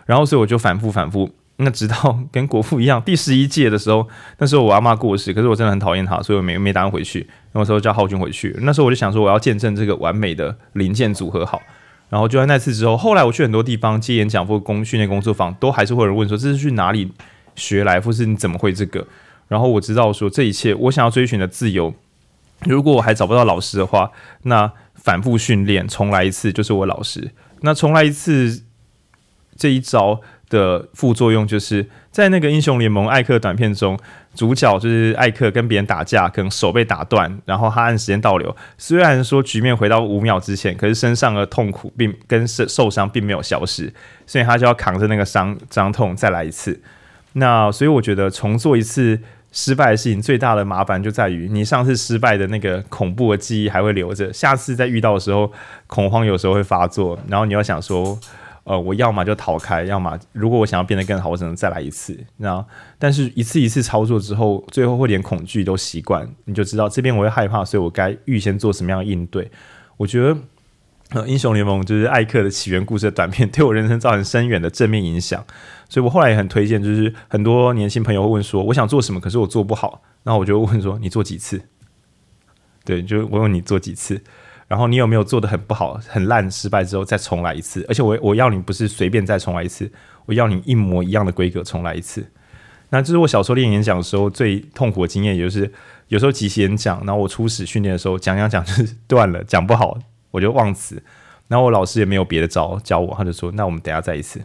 [0.06, 1.30] 然后，所以我就反复反复。
[1.62, 7.28] 那直到跟国父一样， 第十一届的时候，那时候我阿妈过世，可是我真的很讨厌她，所以我没没打算回去。
[7.52, 11.62] 那时候叫浩君回去，那时候我就想说，我要见证这个完美的零件组合好。
[12.10, 17.12] 然后就在那次之后，后来我去很多地方接演讲或工训练工作坊，都还是会有人问说，这是去哪里
[17.56, 19.06] 学来，或是你怎么会这个？
[19.48, 21.94] 然后我知道说，这一切我想要追寻的自由，
[22.66, 24.12] 如果我还找不到老师的话，
[24.44, 27.32] 那反复训练，重来一次就是我老师。
[27.62, 28.64] 那重来一次
[29.58, 30.22] 这一招。
[30.50, 33.98] 的副作用就是在那个英雄联盟艾克短片中，
[34.34, 38.56] 主角就是艾克跟别人打架，可能手被打断，然后他按时间倒流。
[38.78, 43.94] 虽然说局面回到五秒之前，可是身上的痛苦并跟受受伤并没有消失，
[44.26, 46.82] 所以他就要扛着那个伤伤痛再来一次。
[47.34, 49.20] 那所以我觉得重做一次
[49.52, 55.52] 失败的事情，最大的麻烦就在于你上次失败的那个恐怖的记忆还会留着，下次再遇到的时候
[55.86, 58.18] 恐慌有时候会发作，然后你要想说。
[58.70, 62.16] 呃，我要么就逃开，要么如果我想要变得更好，我只能再来一次。
[62.38, 62.64] 然后，
[63.00, 69.50] 但是一次一次操作之后，最后会连恐惧都习惯，你就知道这边我会害怕，所以我该预先做什么样的应对。
[69.98, 70.38] 我觉得，
[71.10, 75.44] 呃，英雄联盟就是艾克的起源故事的短片， 对我人生造成深远的正面影响。
[75.90, 81.60] 所以我后来也很推荐，就是很多年轻朋友会问说，我想做什么，可是我做不好，然后我就问说，你做几次？
[82.86, 84.22] 对，就我问你做几次。
[84.70, 87.86] 然后你有没有做得很不好、很烂、失败之后再重来一次？
[87.90, 89.92] 而且我我要你不是随便再重来一次，
[90.28, 92.32] 我要你一模一样的规格重来一次。
[92.92, 95.72] 那这是我小时候练演讲的时候最痛苦的经验，也就是
[96.08, 99.98] 有时候即席演讲，然后我初始训练的时候讲讲讲就是断了，讲不好
[100.32, 101.02] 我就忘词。
[101.48, 104.40] 然后我老师也没有别的招教我，他就说：“那我们等下再一次。”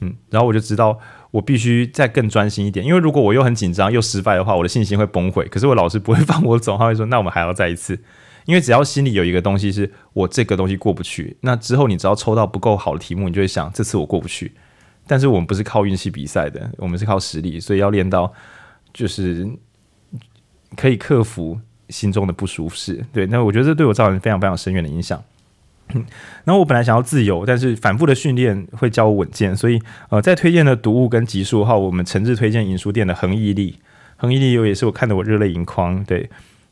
[0.00, 0.98] 嗯，然后我就知道
[1.30, 5.46] 我必须再更专心一点，因为如果我又很紧张又失败的话，我的信心会崩溃。
[5.50, 7.98] 可是我老师不会放我走，他会说：“那我们还要再一次。”
[8.50, 14.50] 因为只要心里有一个东西是我这个东西过不去，那之后你只要抽到不够好的题目，你就会想这次我过不去。
[15.06, 18.32] 但是我们不是靠运气比赛的，我们是靠实力，所以要练到
[18.92, 19.48] 就是
[20.76, 21.60] 可以克服
[21.90, 23.06] 心中的不舒适。
[23.12, 25.22] 对，那我觉得这对我造成非常非常深远的影响。
[26.44, 33.72] 然后我本来想要自由，但是反复的训练会教我稳健，所以呃，在推荐的读物跟集数的话，我们诚挚推荐引书店的《恒毅力》，
[34.16, 36.02] 《恒毅力》也是我看得我热泪盈眶。
[36.04, 36.28] 对，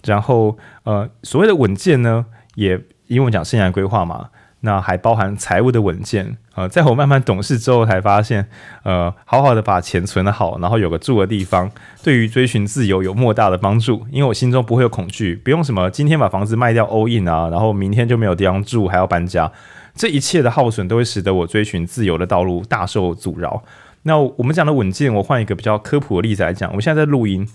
[0.08, 4.30] 然后呃，所谓的稳健呢，也因为我讲生涯规划嘛。
[4.62, 8.44] 那还包含财务的稳健，呃，在我慢慢懂事之后，才发现，
[8.82, 11.70] 呃，好好的把钱存得好，然后有个住的地方，
[12.02, 14.04] 对于追寻自由有莫大的帮助。
[14.10, 19.52] 因为我心中不会有恐惧，不用什么今天把房子卖掉 all in 啊，然后明天就没有地方住，还要搬家，
[19.94, 23.62] 这一切的耗损都会使得我追寻自由的道路大受阻挠。
[24.02, 27.48] 那我们讲的稳健，我换一个比较科普的例子来讲，我现在在录音。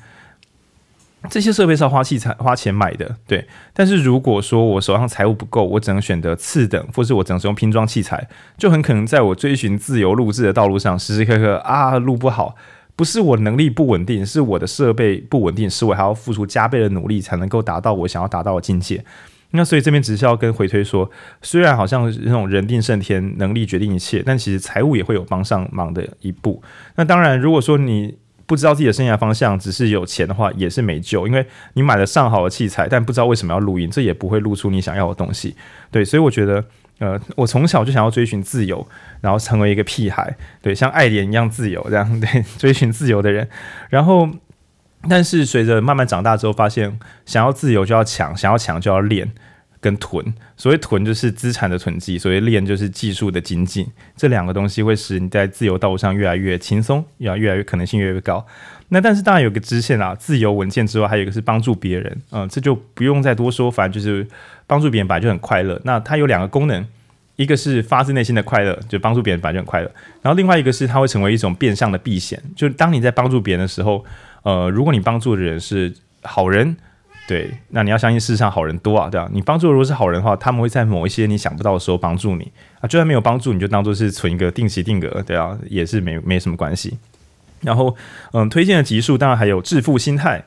[1.30, 3.48] 这些设备是要花器材、花钱买的，对。
[3.74, 12.56] 但是如果说我手上财务不够，我只能选择次等，或是我只能使用拼装器材，就很可能在我追寻自由录制的道路上，时时刻刻啊录不好。
[12.96, 19.04] 不是我能力不稳定，是我的设备不稳定，是我还要付出加倍的努力才能够达到我想要达到的境界。
[19.56, 21.10] 那所以这边只是要跟回推说，
[21.42, 26.62] 虽然好像那种人定胜天，能力决定一切，但其实财务也会有帮上忙的一步。
[26.96, 28.16] 那当然，如果说你
[28.54, 35.56] 不知道自己的生涯方向，只是有钱的话也是没救，因为你买了上好的器材，但不知道为什么要录音，这也不会录出你想要的东西。
[35.89, 36.63] 对，所以我觉得，
[37.00, 38.88] 呃，我从小就想要追寻自由，
[39.22, 43.50] 然后成为一个屁孩，对，像爱莲一样自由这样，对，追寻自由的人。
[43.89, 44.30] 然后，
[45.10, 49.34] 但是随着慢慢长大之后，发现想要自由就要强，想要强就要练。
[49.84, 58.46] 跟囤，所谓囤就是资产的囤积，所谓练就是技术的精进，这两个东西会使你在自由道路上越来越轻松，越越来越可能性越来越高。
[58.88, 64.26] 那但是当然有个支线啊，自由稳健之外，还有一个是帮助别人，嗯，这就不用再多说，反正就是
[64.65, 65.78] 帮助别人本来就很快乐。
[65.84, 66.88] 那它有两个功能，
[67.36, 69.91] 一个是发自内心的快乐，就帮助别人本来就很快乐，
[70.22, 74.06] 然后另外一个是它会成为一种变相的避险，就是当你在帮助别人的时候，
[74.43, 76.78] 呃，如果你帮助的人是好人。
[77.34, 79.28] 对，那你要相信世上好人多啊，对吧？
[79.34, 82.86] 你帮助如果是好人的话，他们会在某一些你想不到的时候帮助你啊。
[82.88, 87.00] 就算没有帮助，你就当做是存一个定期定额，对啊，也是没没什么关系。
[87.62, 87.96] 然后，
[88.34, 90.46] 嗯，推荐的集数当然还有致富心态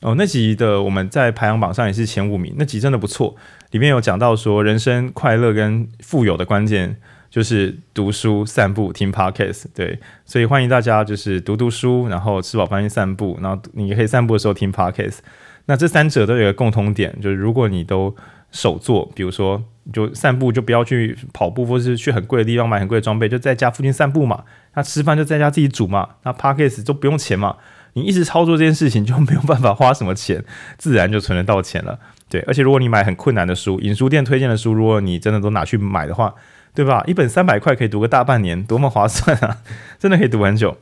[0.00, 3.36] 哦，那集的我们在排行榜上也是前五名，那集真的不错。
[3.70, 6.96] 里面有讲到说，人生快乐跟富有的关键
[7.30, 9.66] 就是读书、散步、听 Podcast。
[9.72, 15.18] 对，所以欢迎大家就是读读书，然后吃饱饭去散步，然后你可以散步的时候听 Podcast。
[15.66, 18.14] 那这三者都有一个共同点，就是如果你都
[18.52, 24.44] 手做，比如说就散步，就不要去跑步，或是去很贵的地方买很贵的装备，就在家附近散步嘛。
[24.74, 26.08] 那吃饭就在家自己煮嘛。
[26.22, 27.56] 那 Podcast 都不用钱嘛。
[27.94, 30.44] 你一直操作这件事情就没有办法花什么钱，
[30.78, 31.98] 自然就存得到钱了。
[32.28, 36.34] 对，而且如果你买很困难的书，影书店推荐的书，如果你真的都拿去买的话，
[36.74, 37.02] 对吧？
[37.06, 39.58] 一本三百块可以读个大半年，多么划算啊！
[39.98, 40.76] 真的可以读很久。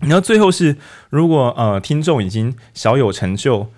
[0.00, 0.76] 然后最后是，
[1.10, 3.70] 如果呃听众已经小有成就。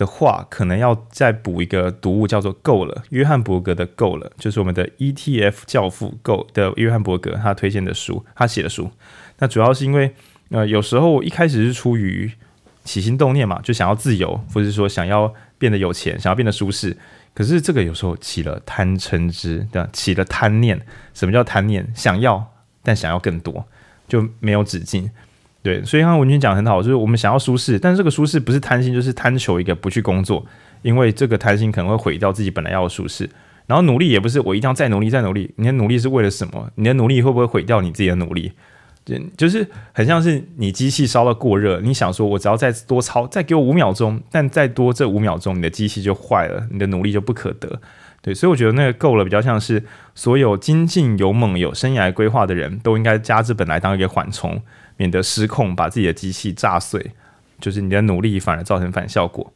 [0.00, 8.90] 的话，可能要再补一个读物，叫做《够了》，约翰伯格的《够了》，就是我们的 ETF 教父够的约翰伯格他推荐的书，他写的书。
[9.40, 10.14] 那主要是因为，
[10.48, 12.32] 呃，有时候一开始是出于
[12.82, 16.96] 起心动念嘛，就想要自由，或是说想要变得有钱，想要变得舒适。
[17.34, 19.88] 可是这个有时候起了贪嗔痴，对吧？
[19.92, 20.80] 起了贪念。
[21.12, 21.86] 什么叫贪念？
[21.94, 23.66] 想要，但想要更多，
[24.08, 25.10] 就没有止境。
[25.62, 30.44] 对，所以刚刚文君讲得很好，就是我们想要舒适，但是这个舒适不是贪心，就是贪求一个不去工作，
[30.82, 33.28] 因为这个贪心可能会毁掉自己本来要的舒适。
[33.66, 36.70] 然后努力也不是我一定要再努力再努力，你的努力是为了什么？
[36.76, 38.52] 你的努力会不会毁掉你自己的努力？
[39.04, 47.80] 就就是很像是你机器烧到过热，你想说我只要再多操，再给我五秒钟，但再多这五秒钟，你的机器就坏了，你的努力就不可得。
[48.22, 49.82] 对，所以我觉得那个够了，比较像是
[50.14, 54.60] 所有精进、勇猛、有生涯规划的人都应该加这本来当一个缓冲。
[55.00, 57.12] 免得失控，把自己的机器炸碎，
[57.58, 59.50] 就是你的努力反而造成反效果。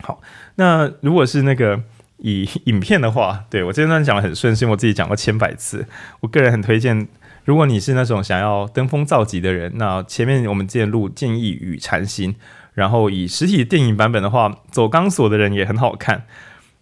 [0.00, 0.18] 好，
[0.54, 1.82] 那如果是那个
[2.16, 5.86] 以影片的话，对，我这段讲的很顺，是因为我自己讲过千百次。
[6.20, 7.06] 我个人很推荐，
[7.44, 12.32] 如果你是那种想要登峰造极的人，那前面我们之前录《建议与禅心》，
[12.72, 16.24] 然后以实体电影版本的话，走钢索的人也很好看。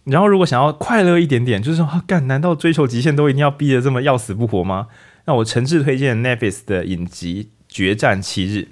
[0.05, 4.87] 然后如果想要快乐一点点，就是说，啊，干，难道追求极限都一定要逼得这么要死不活吗？
[5.25, 7.51] 那我诚挚推荐 Netflix 的影集。
[7.71, 8.67] 决战七日，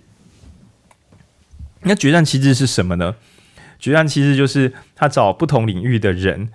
[1.84, 3.16] 那决战七日是什么呢？
[3.80, 6.50] 决战七日就是他找不同领域的人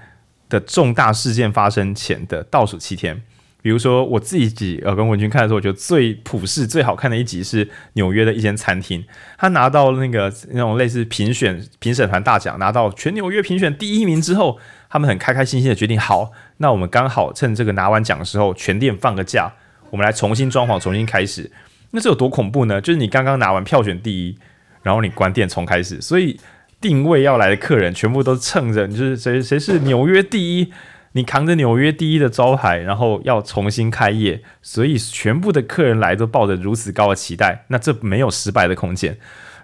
[0.51, 3.23] 的重大事件发生前的倒数七天，
[3.63, 9.03] 比如说我自己呃跟文君看的时候，我觉得最普世、最好看的一集是纽约的一间餐厅，
[9.39, 14.59] 他拿到那个那种类似评选评审团大奖，拿到全纽约评选第一名之后，
[14.91, 19.51] 他们很开开心心的决定，好，那我们刚好趁这个拿完奖的时候，全店放个假，
[19.89, 21.51] 我们来重新装潢，重新开始。
[21.95, 22.81] 那这有多恐怖呢？
[22.81, 24.37] 就是你刚刚拿完票选第一，
[24.83, 26.39] 然后你关店重开始，所以
[26.81, 30.73] 定位要来的客人全部都蹭着你，就是谁谁是纽约第一。
[31.17, 39.17] 你扛着纽约第一的招牌，然后要重新开业，所以全部的客人来都抱着如此高的期待，那这没有失败的空间。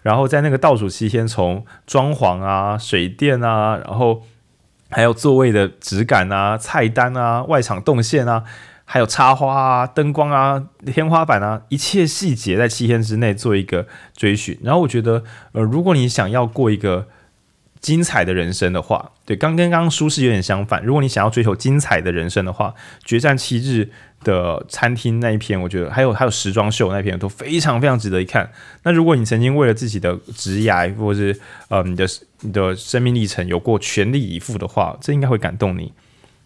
[0.03, 4.23] 然后在那个倒数七天，从装潢啊、水电啊，然后
[4.91, 8.45] 还有座位的质感啊、菜单啊、外场动线啊，
[8.93, 14.59] 还有插花啊、灯光啊、天花板啊，一切细节在七天之内做一个追寻。
[14.65, 15.23] 然后我觉得，
[15.53, 17.07] 呃，如果你想要过一个
[17.81, 20.85] 精彩的人生的话，对，刚跟刚刚舒适有点相反。
[20.85, 22.75] 如果你想要追求精彩的人生的话，
[23.05, 23.89] 决战七日
[24.25, 28.51] 的餐厅那一篇，我觉得还有还有时装秀那篇都非常非常值得一看。
[28.83, 32.05] 那如果你曾经为了自己的职业或是呃你的
[32.41, 35.93] 你的生命历程有过全力以赴的话，这应该会感动你。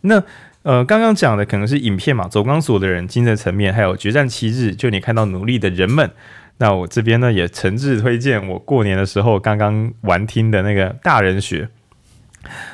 [0.02, 0.22] 那
[0.64, 6.10] 呃刚刚讲的可能是影片嘛，走钢索的人精神层面，还有决战七日，就你看到努力的人们。
[6.58, 11.68] 那我这边呢也诚挚推荐我过年的时候刚刚玩听的那个大人学，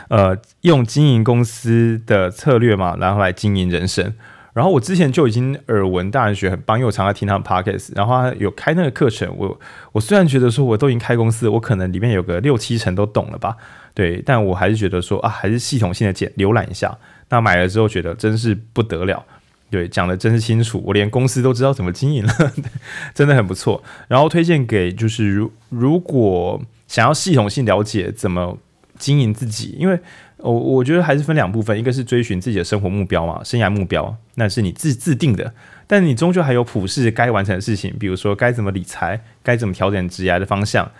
[0.09, 4.15] 呃，用经营公司的策略嘛，然后来经营人生。
[4.53, 9.33] 然后我之前就已经耳闻大人学很棒，因为我常常听他们 podcast，然后他有开那个课程。
[9.37, 9.59] 我
[9.93, 13.57] 我虽然觉得说我都已经开公司，我可能里面有个六七成都懂了吧，
[13.95, 16.99] 对，但我还是觉得说啊，还是系统性的简浏览一下。
[17.31, 19.25] 那买了之后觉得真是不得了。
[19.71, 22.53] 对，讲的真是清楚，我连公司都知道怎么经营了，
[23.15, 23.83] 真的很不错。
[24.09, 28.59] 然后推荐给就是如如果想要系统性了解怎么
[28.99, 29.97] 经营自己，因为
[30.39, 35.55] 我我觉得还是分两部分，一个是追寻自己的生活目标嘛，生涯目标，那是你自自定的，
[35.87, 40.91] 但你终究还有普世该完成的事情，比如说该怎么理财，该怎么调整职业的方向，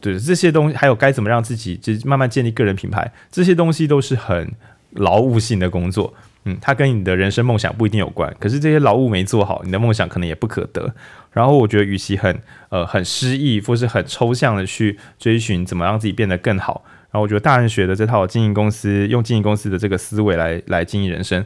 [0.00, 4.52] 对这些东西，还有该怎么让自己就慢慢建立个人品牌，这些东西都是很
[4.94, 6.12] 劳务性的工作。
[6.44, 10.92] 嗯，它跟你的人生梦想不一定有关，可是这些劳务没做好，你的梦想可能也不可得。
[11.30, 12.36] 然后我觉得，与其很
[12.68, 21.44] 呃很诗意或是很抽象的去追寻怎么让自己变得更好，然后我觉得大人学的这套经营公司，用经营公司的这个思维来来经营人生，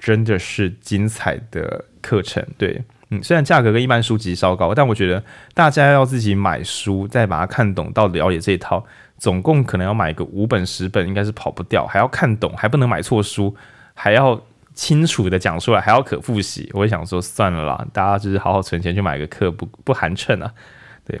[0.00, 2.44] 真的是精彩的课程。
[2.58, 5.22] 对，嗯，虽然价格跟一般书籍稍高，但我觉得
[5.54, 8.84] 大家要自己买书，再把它看懂，到了解这一套，
[9.22, 13.54] 总共可能要买个五本十本，应该是跑不掉，还要看懂，还不能买错书。
[13.94, 14.42] 还要
[14.74, 16.68] 清楚的讲出来，还要可复习。
[16.72, 20.52] 我也想说，算了啦，大家就是好好存钱去买个课，不不寒碜啊。
[21.06, 21.20] 对，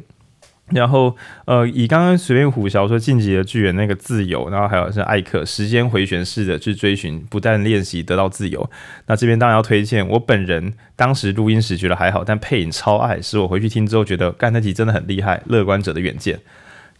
[0.70, 8.68] 然后呃，以刚刚随便胡聊说晋级的巨人那个自由，然后还有是艾克时间回旋式的去追寻，不断练习得到自由。
[9.06, 15.40] 那这边当然要推荐，我本人当时录音时觉得还好，但配音超爱，使我回去听之后觉得干那集真的很厉害。
[15.46, 16.40] 乐观者的远见。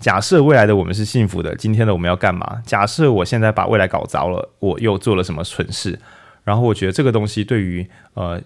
[0.02, 2.60] 假设未来的我们是幸福的，今天的我们要干嘛？
[2.66, 5.96] 假设我现在把未来搞砸了，我又做了什么蠢事？
[6.42, 8.42] 然后我觉得这个东西对于呃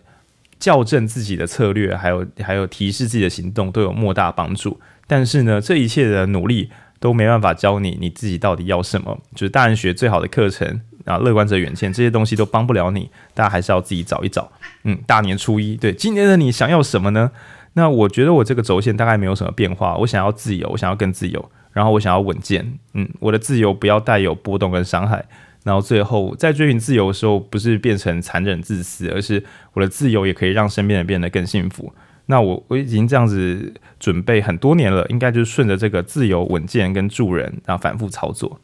[0.61, 4.79] 校正自己的策略，还有还有提示自己的行动都有莫大帮助。
[5.07, 9.19] 但是呢，这一切的努力都没办法教你你自己到底要什么。
[9.35, 14.53] 就是大人学最好的课程啊，乐观者远见这些东西都帮不了你，大家还是要自己找一找。
[14.85, 17.31] 嗯，大年初一，对，今年的你想要什么呢？
[17.79, 19.97] 那我觉得我这个轴线大概没有什么变化。
[19.99, 22.79] 我想要自由，我想要更自由，然后我想要稳健。
[22.95, 25.23] 嗯，我的自由不要带有波动跟伤害。
[25.63, 31.93] 然后最后在追寻自由的时候，不是变成残忍自私，而是我的自由也可以让身边人变得更幸福。
[32.25, 38.59] 那我我已经这样子准备很多年了，应该就是顺着这个自由、稳健跟助人，然后反复操作。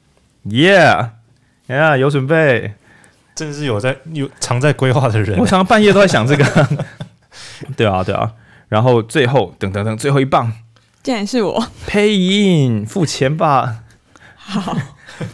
[0.46, 1.10] Yeah，
[1.66, 2.72] 呀，有准备，
[3.34, 5.38] 真是有在有常在规划的人。
[5.38, 6.44] 我常常半夜都在想这个。
[7.76, 8.32] 对啊，对啊。
[8.72, 10.50] 然后最后，等等等，最后一棒，
[11.02, 13.82] 竟然是我 pay in 付钱吧。
[14.34, 14.74] 好，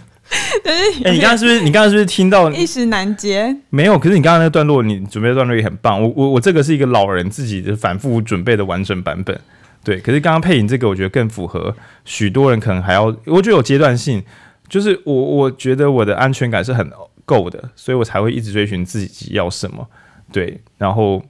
[0.65, 1.61] 哎，你刚刚是不是？
[1.61, 3.57] 你刚刚是不是听到一时难接？
[3.71, 6.03] 没有，可是你刚刚那个段落，你准备的段落也很棒。
[6.03, 9.41] 我我我这个是一个老人自己的反复准备的完整版本。
[9.85, 11.73] 对，可是刚刚配音这个，我觉得更符合
[12.05, 14.21] 许多人可能还要，我觉得有阶段性，
[14.69, 16.91] 就是我我觉得我的安全感是很
[17.25, 19.87] 够的，所以我才会一直追寻自己要什么。
[20.33, 21.23] 对，然后。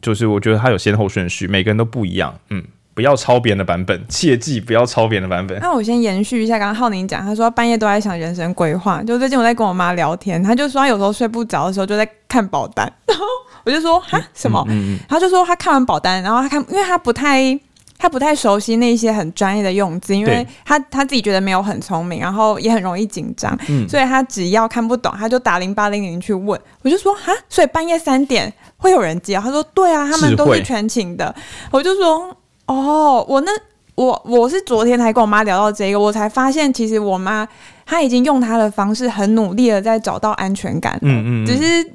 [0.00, 2.38] 就是我觉得它有先后顺序，每个人都不一样。
[2.50, 2.62] 嗯，
[2.94, 5.58] 不要抄别人的版本，切记不要抄别人的版本。
[5.60, 9.02] 那我先延续一下刚刚浩宁讲，他说半夜都在想人生规划。
[9.02, 13.24] 就最近我在跟我妈聊天，他就说他有时候睡不着的时候就在看保单，然后
[13.64, 14.66] 我就说哈什么？
[15.08, 17.58] 他就说他看完保单，然后他看，因为他不太。
[17.98, 26.60] 他不太熟悉那些很专业的用字，因为他他自己觉得没有很聪明，然后也很容易紧张，嗯，所以他只要看不懂，他就打零八零零去问。
[26.82, 29.36] 我就说哈，所以半夜三点会有人接？
[29.36, 31.34] 他说对啊，他们都是全勤的。
[31.70, 32.36] 我就说
[32.66, 33.50] 哦，我那
[33.94, 37.48] 我我是昨天才跟我妈聊到这个，我才发现其实我妈
[37.84, 41.92] 她已经用她的方式很努力的在找到安全感，嗯，嗯嗯，只是。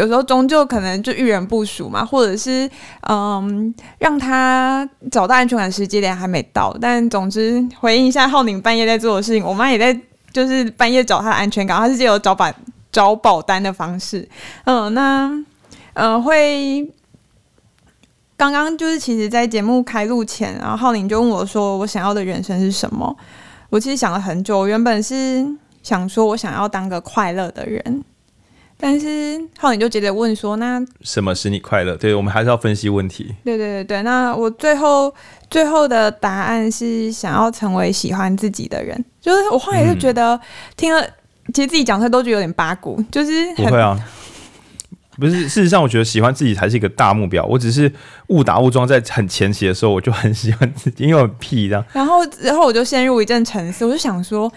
[0.00, 2.68] 有时候终究可能就遇人不淑嘛，或者是
[3.06, 6.74] 嗯，让他找到安全感时机点还没到。
[6.80, 9.94] 但总之回应一下浩宁半夜在做的事情，我妈也在
[10.32, 12.50] 就是半夜找他的安全感，她是借由找保
[12.90, 14.26] 找保单的方式。
[14.64, 15.30] 嗯，那
[15.92, 16.90] 嗯会
[18.38, 23.14] 刚刚就是其实，在节目开录前，然后浩宁就问我说，我想要的人生是什么？
[23.68, 25.46] 我其实想了很久，原本是
[25.82, 28.02] 想说我想要当个快乐的人。
[28.82, 33.34] 但是后来你就接着问说：“那什么使你快乐？”对，我们还是要分析问题。
[33.44, 35.14] 对对对对，那我最后
[35.50, 39.04] 最后的答案是想要成为喜欢自己的人。
[39.20, 40.40] 就是我后来就觉得、嗯、
[40.78, 41.06] 听了，
[41.52, 43.04] 其实自己讲出来都觉得有点八股。
[43.12, 43.98] 就是不会啊，
[45.18, 45.42] 不是。
[45.42, 47.44] 事实上，我觉得喜欢自己才是一个大目标。
[47.44, 47.92] 我只是
[48.28, 51.84] 误打误撞，在很前期的时候，我就很喜欢自己，因为我很屁这样。
[51.92, 54.50] 然后然后我就陷入一阵沉思，我就想说，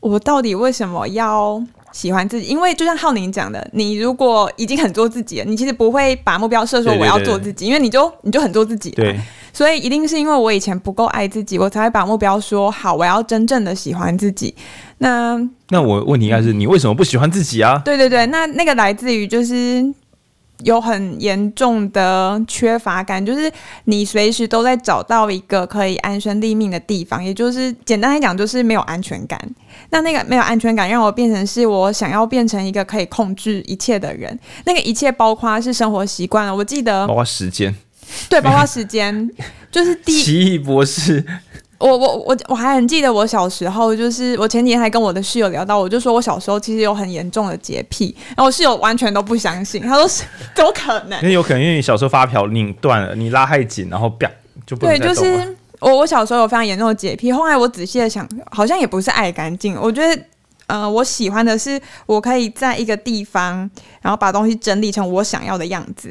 [0.00, 1.62] 我到底为什么要？
[1.96, 8.90] 喜欢自己，因为就像浩宁讲的，你如果已经很做自己了，你其实不会把目标设说我要做自己，对对对对，因为你就你就很做自己。
[8.90, 9.18] 对，
[9.50, 14.54] 所以一定是因为我以前不够爱自己，我才会把目标说好，我要真正的喜欢自己。
[14.98, 15.40] 那
[15.70, 17.80] 那我问题应该是你为什么不喜欢自己啊？
[17.82, 19.94] 对对对，那那个来自于就是。
[20.64, 23.52] 有很严重的缺乏感，就是
[23.84, 29.38] 你随时都在找到一个可以安身立命的地方，也就是简单来讲，就是没有安全感。
[29.90, 34.38] 那那个没有安全感，让我变成是我想要变成一个可以控制一切的人。
[34.64, 37.74] 那个一切包括是生活习惯了，我记得包括时间，
[38.28, 39.30] 对，包括时间，
[39.70, 41.24] 就是第 奇异博士。
[41.78, 50.24] 我我我我还很记得我小时候，就是我前几天还跟我的室友聊到，我就说我小时候其实有很严重的洁癖，然后我室友完全都不相信，他说是
[50.56, 51.20] 怎么可能？
[51.20, 54.30] 因为有可能因为你小时候发条拧断了，你拉太紧，然后啪
[54.66, 54.86] 就不。
[54.86, 60.22] 对，就是我我小时候有非常严重的洁癖，后来我仔细的想，好像也不是爱干净，我觉得
[60.68, 63.70] 呃我喜欢的是我可以在一个地方，
[64.00, 66.10] 然后把东西整理成我想要的样子。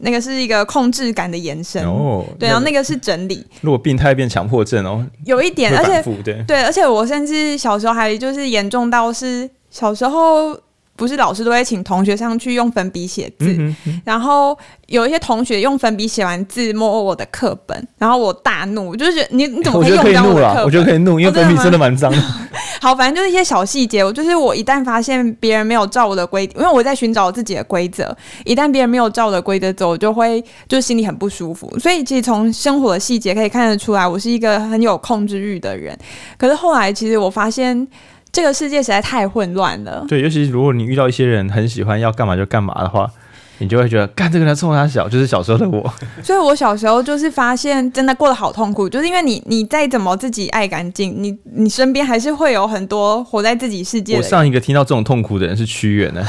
[0.00, 3.44] 那个是一个控制感的延伸，哦、对，然后那个是整理。
[3.60, 10.58] 如果病态变强迫症哦，有一点，而且对，对，而且我甚至小时候还就是严重到是小时候。
[11.00, 14.54] 不是老师都会请同学上去用粉笔写字，嗯嗯，然后
[14.86, 20.64] 有一些同学用粉笔写完字摸我的课本，然后我大怒，就是你你怎么可以用脏我的课本？
[20.64, 22.18] 我觉得可以怒，因为粉笔真的蛮脏的。
[22.18, 22.22] 哦、
[22.82, 24.04] 好，反正就是一些小细节。
[24.04, 31.74] 我就是我一旦发现别人没有照我的规，因为我在寻找自己的规则，一旦别人没有照我的规则走，我就会就心里很不舒服。
[31.78, 35.98] 所以其实从生活的细节可以看得出来，我是一个很有控制欲的人。
[36.36, 37.88] 可是后来其实我发现。
[38.32, 40.04] 这个世界实在太混乱了。
[40.08, 43.10] 对，尤其是如果你遇到一些人很喜欢要干嘛就干嘛的话，
[43.58, 45.92] 你就会觉得干这个人冲他小，就是小时候的我。
[46.22, 54.16] 所以我小时候就是发现，真的过得好痛苦， 就是因为你你再怎么自己爱干净，你你身边还是会有很多活在自己世界。
[54.16, 56.24] 我上一个听到这种痛苦的人是屈原呢。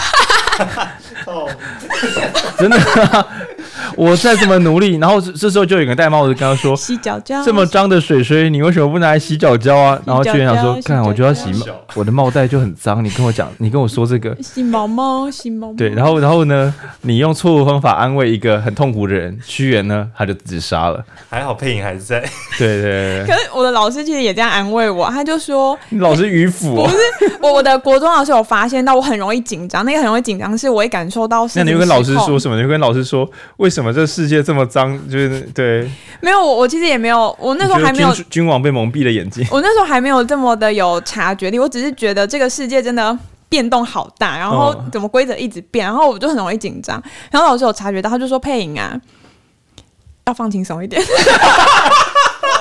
[2.58, 2.78] 真的。
[3.98, 11.66] 我再这么努力，然后这时候就有个戴帽子跟他说：“洗脚胶，这么脏的水水，你为什么不拿来洗脚胶啊？”然后居然想说：“看，我就要洗帽，
[11.96, 21.04] 我的帽带就很脏，你跟我讲，你跟我说这个洗毛毛，洗毛毛。”对，然后然后呢，你用错误方法安慰一个很痛苦的人，屈原呢，他就自杀了。
[21.30, 22.20] 还好配音还是在。
[22.58, 23.26] 对对对。
[23.26, 26.98] 可是我的老师其实也这样安慰我，他就说：“你老师迂腐。”不是，
[27.42, 31.48] 我我的国中老师有发现到我很容易紧张，那个很容易紧张是我会感受到。
[31.56, 32.56] 那你会跟老师说什么？
[32.58, 34.66] 你会跟老师说为什么这世界这么？
[34.66, 35.90] 脏就是对，
[36.22, 39.46] 没有我，我其实也没有，我那时候还没有君，君王被蒙蔽了眼睛。
[39.52, 43.18] 我那时候还没有这么的有察觉力，我只是觉得这个世界真的
[43.50, 47.02] 变动好大，然后怎么规则一直变，然后我就很容易紧张。
[47.32, 48.96] 然后老师有察觉到，他就说：“配音啊，
[50.28, 51.02] 要放轻松一点。”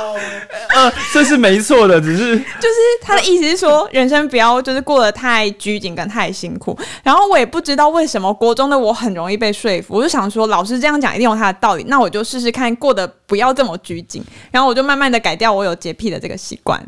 [0.74, 6.78] 呃，这是没错的，只是就是他的意思是说，人生不要就是过得太拘谨跟太辛苦。
[7.02, 14.22] 然后我也不知道为什么国中的我很容易被说服，我就想说老师这样讲一定有他的道理，那我就试试看过得不要这么拘谨。
[14.50, 16.80] 然后我就慢慢的改掉我有洁癖的这个习惯。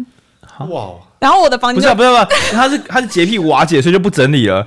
[0.68, 0.90] 哇！
[1.18, 4.66] 然后我的房间不是不是不是，他是他是洁癖瓦解，所以就不整理了。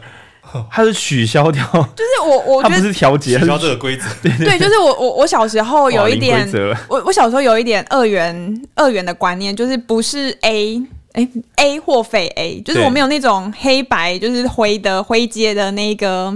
[0.72, 1.64] 他是取消掉，
[1.96, 4.06] 就是我我他不是调节，取消这个规则。
[4.24, 6.48] 对对，对，就是我我我小时候有一点，
[6.88, 10.82] 我我小时候有一点二元二元的观念，就是不是 A
[11.14, 16.34] 哎 A 或非 A，就是我没有那种黑白就是灰的灰阶的那个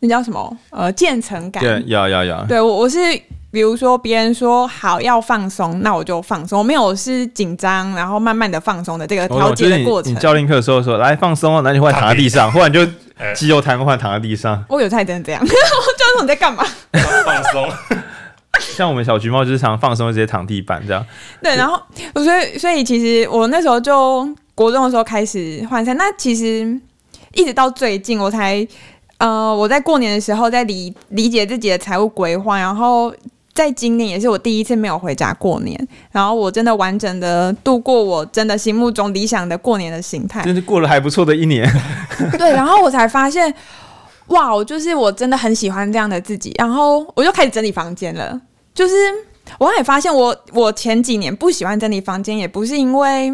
[0.00, 1.62] 那叫什么呃渐层感。
[1.62, 2.42] 对，要要要。
[2.44, 2.98] 对我我是
[3.50, 10.10] 比如说别人说好要放松，那我就放松，我没有是紧张，然后慢慢的放松的这个调节的过程。
[10.10, 12.80] 哦、你，你教练课的时候说来放松，然后你会躺在地上，忽然就
[13.34, 14.64] 肌肉瘫痪躺在地上。
[14.68, 16.64] 我有才真的这样， 我就说你在干嘛？
[17.24, 17.68] 放松。
[18.76, 21.04] 像我们小橘猫就是常放松，直接躺地板这样。
[21.42, 21.80] 对，然后
[22.14, 26.80] 我所以所以其实我那时候就国中的时候开始换赛，那其实
[27.32, 28.66] 一直到最近我才
[29.18, 33.14] 呃我在过年的时候在理理解自己的财务规划，然后。
[33.54, 41.64] 在今年也是我第一次没有回家过年，然后我真的完整的度过我真的心目中理想的过年的形态，真是过了还不错的一年。
[42.36, 43.54] 对，然后我才发现，
[44.26, 48.40] 哇，我就是我真的很喜欢这样的自己，然后我就开始整理房间了。
[48.74, 48.94] 就是
[49.60, 53.30] 我也发现我，我我前几年不喜欢整理房间，也不是因为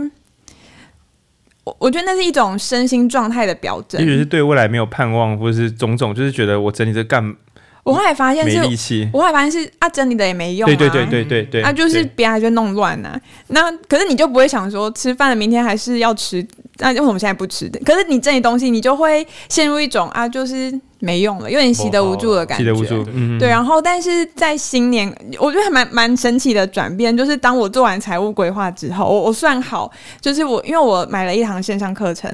[1.65, 7.35] 我我觉得那是一种身心状态的表征，也许是对未来没有盼望，或者是种种，就是觉得我整理这干。
[7.83, 13.19] 我后来发现是，我后来发现是啊，整理的也没用啊，对对对对对对，啊，就是别人就弄乱了。
[13.49, 16.47] 那可是你就不会想说，吃饭了，明天还是要吃，
[16.79, 17.81] 那为什么现在不吃的？
[17.85, 20.81] 可是你整理东西，你就会陷入一种啊，就是。
[21.01, 22.65] 没用了，有点习得无助的感觉。
[22.65, 23.49] 习得无助，嗯，对。
[23.49, 29.91] 然后，但是在新年，我觉得还蛮蛮神奇的转变，就是当我做完财务规划之后，我我算好，
[30.21, 32.31] 就是我因为我买了一堂线上课程，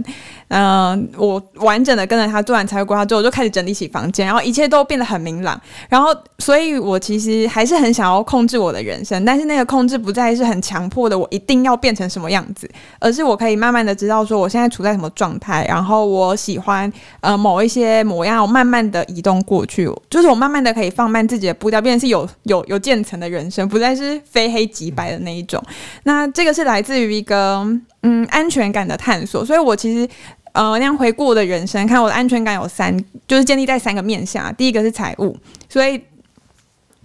[0.48, 5.60] 嗯、呃，我完整的跟着他做完财务规划之后，我就开始整理起房间，然后一切都变得很明朗。
[5.88, 18.55] 然后，所以我其实还是很想要控制我的人生，但是那个控制不再是很强迫的，我一定要变成什么样子，而是我可以慢慢的知道说我现在处在什么状态，然后我喜欢呃某一些模样。
[18.56, 25.62] 慢慢的移动过去，就是我慢慢的可以放慢自己的步调，变成是有有有渐层的人生，不再是非黑即白的那一种。
[26.04, 27.58] 那这个是来自于一个
[28.00, 29.44] 嗯安全感的探索。
[29.44, 30.08] 所以我其实
[30.52, 32.98] 呃那样回顾我的人生，看我的安全感有三，
[33.28, 34.54] 就是建立在三个面向。
[34.54, 35.36] 第一个是财务，
[35.68, 36.00] 所以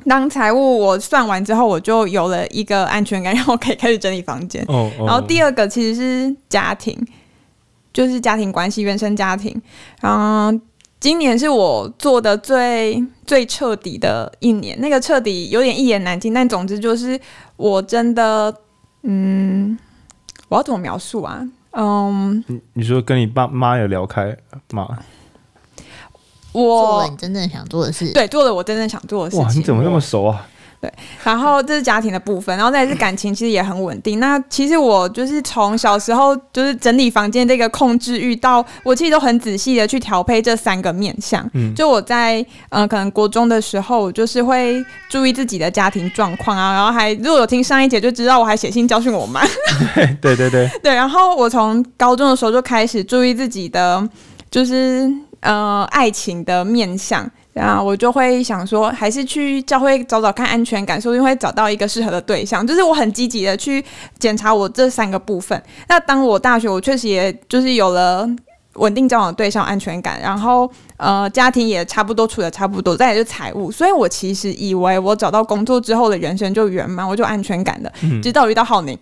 [0.05, 4.63] 当财务我算完之后，我就有了一个安全感，然后可以开始整理房间。
[4.69, 5.05] 哦哦。
[5.05, 6.97] 然后第二个其实是家庭，
[7.91, 9.61] 就是家庭关系，原生家庭，
[10.01, 10.61] 嗯。
[11.01, 17.19] 今年是我做的最最彻底的一年，那个彻底有点一言难尽，但总之就是
[17.57, 18.55] 我真的，
[19.01, 19.75] 嗯，
[20.47, 21.41] 我要怎么描述啊？
[21.71, 24.37] 嗯，你你说跟你爸妈有聊开
[24.73, 24.99] 吗？
[26.51, 29.43] 我做了你真正想做的事，对，做了我真正想做的事情。
[29.43, 30.47] 哇，你怎么那么熟啊？
[30.81, 30.91] 对，
[31.23, 34.19] 然后这是家庭的部分，然后再是感情，其实也很稳定。
[34.19, 41.47] 那其实我就是从小时候就是整理房间这个控制欲，到我其实都很仔细的去调配这三个面相。
[41.53, 49.41] 嗯，就我在嗯、呃、可能国中的时候，我就是会注意自己的家庭状况啊，然后还如果有听上一节就知道，我还写信教训我妈。
[50.19, 54.03] 对对对 对，然后我从高中的时候就开始注意自己的，
[54.49, 55.07] 就是
[55.41, 57.29] 呃爱情的面向。
[57.53, 62.65] 然后我就会想说，还是去教会找找看安全感，说不定会找到一个适合的对象。
[62.65, 63.83] 就是我很积极的去
[64.17, 65.61] 检查我这三个部分。
[65.89, 68.25] 那当我大学，我确实也就是有了
[68.75, 73.69] 稳定交往的对象，安全感，然后呃家庭也差不多处的差不多，再也就是财务。
[73.69, 77.91] 所以我其实以为我找到工作之后的人生就圆满，我就安全感的，
[78.23, 78.97] 直到遇到浩宁。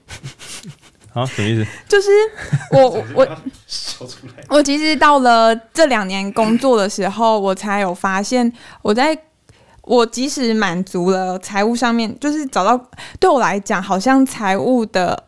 [1.13, 1.65] 啊，什么意思？
[1.89, 2.07] 就是
[2.71, 3.27] 我我 我，
[4.49, 8.51] 我其实到了这两年工作的时候，我才有发现，
[8.81, 9.17] 我在
[9.81, 12.79] 我即使满足了财务上面，就是找到
[13.19, 15.23] 对我来讲，好像财务的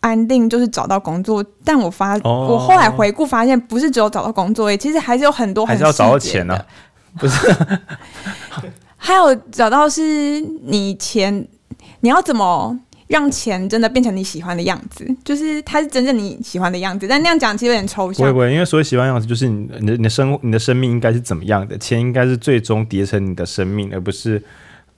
[0.00, 1.42] 安定就是找到工作。
[1.64, 6.66] 但我发，我后来回顾发现，不是只有找到工作，其实还是有很多很，还是要找到钱呢、啊？
[7.18, 7.54] 不是，
[8.96, 11.46] 还有找到是你钱，
[12.00, 12.78] 你要怎么？
[13.12, 17.06] 让钱真的变成你喜欢的样子，就是它是真正你喜欢的样子。
[17.06, 18.16] 但那样讲其实有点抽象。
[18.16, 21.76] 不会不会，因为所谓喜欢的样子，就是你你的你的生你的生命应该是怎么样的？
[21.76, 24.42] 钱应该是最终叠成你的生命，而不是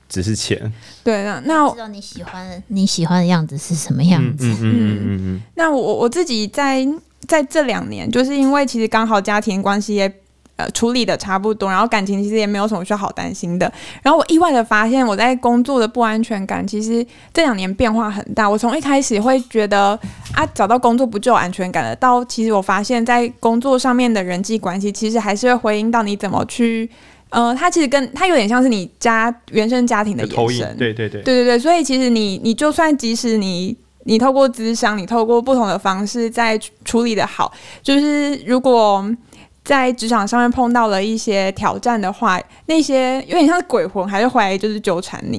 [0.09, 0.73] 只是钱。
[1.03, 4.47] 对，那那我知道你喜欢的你喜欢的样子是什么样子？
[4.47, 5.43] 嗯嗯嗯嗯嗯，嗯。
[5.57, 6.87] 那我我自己在
[7.27, 10.15] 在这两年，就是因为其实刚好家庭关系也。
[10.57, 13.71] 呃，处理的差不多，然后感情其实也没有什么需要好担心的。
[14.03, 18.49] 然后我意外的发现，我在工作的不安全感，其实这两年变化很大。
[18.49, 19.99] 我从一开始会觉得
[20.33, 26.89] 啊，找到工作不就有安全感了，到其实我发现，在工作上面的人际关系，其实还是会回应到你怎么去，
[27.31, 30.77] 呃，它其实跟它有点像是你家原生家庭的延伸。
[30.77, 31.59] 对对对，对对对。
[31.59, 37.53] 所以其实你你就算即使你你透过咨商，你透过不同的方式在处理的好，
[37.83, 39.05] 就是如果。
[39.65, 45.39] 在职场上面碰到了一些挑战的话，那些 有点像是鬼魂，还是怀疑就是纠缠你。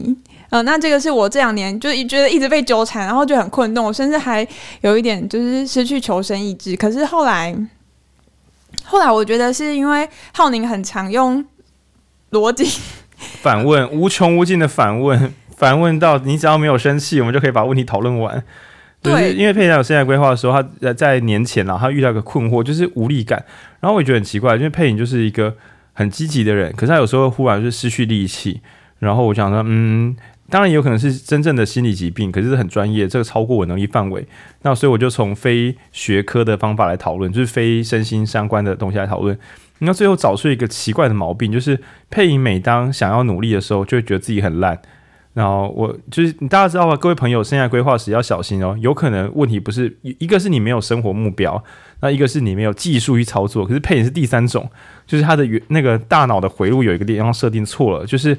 [0.49, 4.47] 嗯、呃，那这个是我这两年就觉得一直被纠缠，然后就很困顿，我甚至还
[4.82, 6.76] 有一点就是失去求生意志。
[6.76, 7.55] 可是后来，
[8.84, 11.43] 后来我觉得是因为浩宁很常用
[12.32, 12.67] 逻辑
[13.41, 15.34] 反问，无穷无尽的反问。
[15.55, 18.43] 反问到你只要没有生气，我们就可以把问题讨论完。
[19.01, 23.41] 对，因为佩颖有生涯规划的时候，他在在年前啊，他遇到一个困惑，就是无力感。
[23.86, 25.55] 然后我也觉得很奇怪，因为佩颖就是一个
[25.93, 28.59] 很积极的人，可是他有时候忽然就失去力气。
[28.97, 30.15] 然后我想说，嗯，
[30.49, 34.25] 当然有可能是真正的心理疾病，可是很专业，这个超过我能力范围。
[34.63, 39.38] 那所以我就从非学科的方法来讨论，就是非身心相关的东西来讨论。
[39.77, 41.79] 那最后找出一个奇怪的毛病，就是
[42.09, 44.81] 佩颖每当想要努力的时候，就会觉得自己很烂。
[45.33, 48.75] 然后我就是大家知道吧，各位朋友，生涯规划时要小心哦。
[48.79, 51.61] 有可能问题不是一个是你没有生活目标，
[52.06, 53.66] 那一个是你没有技术去操作。
[53.66, 54.70] 可是佩颖是第三种，
[55.08, 58.06] 就是他的原那个大脑的回路有一个地方设定错了。
[58.06, 58.38] 就是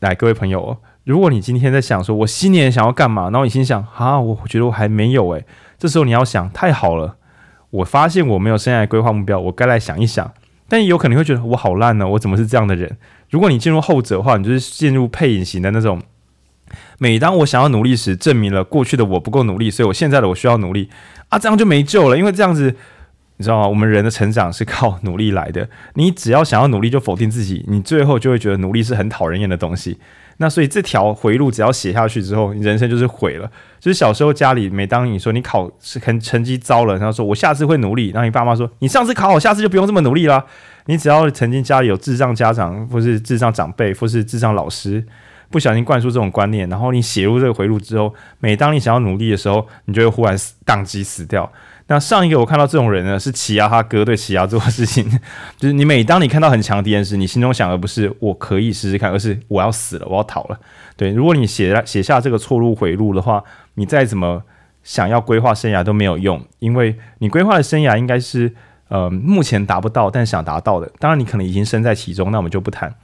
[0.00, 5.46] 来，各位朋友，如果你今天在想说我新年想要干嘛，然后你心想啊，我觉得我还没有诶。
[5.78, 7.16] 这时候你要想，太好了。
[7.70, 10.30] 我发现我没有生涯规划目标，我该来想一想。
[10.68, 12.98] 但也有可能会觉得我好烂呢，我怎么是这样的人？
[13.30, 16.02] 如果你进入后者的话，你就是进入配隐型的那种。
[16.98, 20.90] 每当我想要努力时，证明了过去的我不够努力，所以我现在的我需要努力
[21.28, 22.18] 啊，这样就没救了。
[22.18, 22.74] 因为这样子，
[23.36, 23.68] 你知道吗？
[23.68, 25.68] 我们人的成长是靠努力来的。
[25.94, 29.98] 你只要想要努力就否定自己，你最后就会觉得努力是很讨人厌的东西。
[30.40, 33.50] 那所以这条回路只要写下去之后，你人生就是毁了。
[33.80, 40.44] 就是小时候家里，每当你说你考是很成绩糟了，然后说我下次会努力，然后你爸妈说你上次考好，下次就不用这么努力了。
[40.86, 45.04] 你只要曾经家里有智障家长，或是智障长辈，或是智障老师，
[45.50, 51.50] 不小心灌输这种观念，然后你写入这个回路之后，每当你想要努力的时候，你就会忽然死宕机死掉。
[51.90, 55.08] 那上一个我看到这种人呢，是奇犽他哥对奇犽做的事情，
[55.56, 60.60] 就是你每当你看到很强的敌人时，你心中想的不是我可以试试看，而是我要死了，我要逃了。
[60.98, 63.42] 对，如果你写写下这个错路回路的话，
[63.76, 64.42] 你再怎么
[64.82, 68.54] 想要规划生涯都没有用，因为你规划的生涯应该是
[68.88, 70.92] 呃目前达不到但想达到的。
[70.98, 72.94] 当然你可能已经身在其中，那我们就不谈。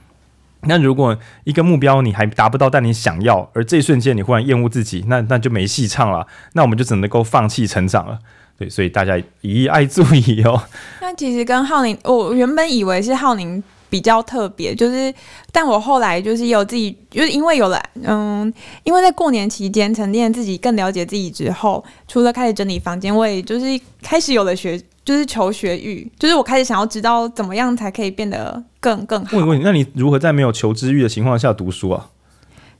[0.67, 8.19] 那如果一个目标你还达不到，但你想要，而这一瞬间你忽然厌恶自己，那那就没戏唱了，那我们就只能够放弃成长了。
[8.57, 10.63] 对，所以大家一爱注意哦。
[11.01, 15.13] 那其实跟浩宁，我原本以为是浩宁比较特别，就是，
[15.51, 18.51] 但我后来就是有自己，就是因为有了，嗯，
[18.83, 23.65] 因为在过年期间沉淀自己，更了解自己之后，除了开始整理房间，我也就是
[24.01, 29.37] 开始有了学，就是求学欲，就是我开始想要知道怎么样才可以变得更更好。
[29.37, 32.09] 问问，那你如何在没有求知欲的情况下读书啊？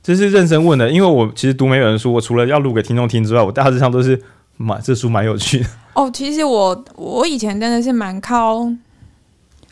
[0.02, 4.22] 这是认真问的，因为我其实读每本书，我除了要录给听众听之外，我大致上都是。
[4.58, 6.10] 蛮，这书蛮有趣的 哦。
[6.10, 8.66] 其实我我以前真的是蛮靠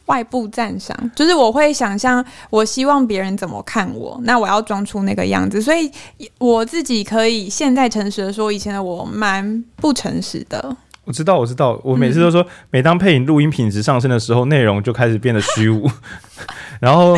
[0.04, 5.62] 外部赞赏，就是我会想象我希望别人怎么看我，那我要装出那个样子。
[5.62, 5.90] 所以
[6.36, 10.76] 我自己可以现在诚实的说，以前的我蛮不诚实的。
[11.04, 15.90] 我知道，我知道，我每次都说，每当配音录音品质上升的时候，内容就开始变得虚无。
[16.80, 17.14] 然后，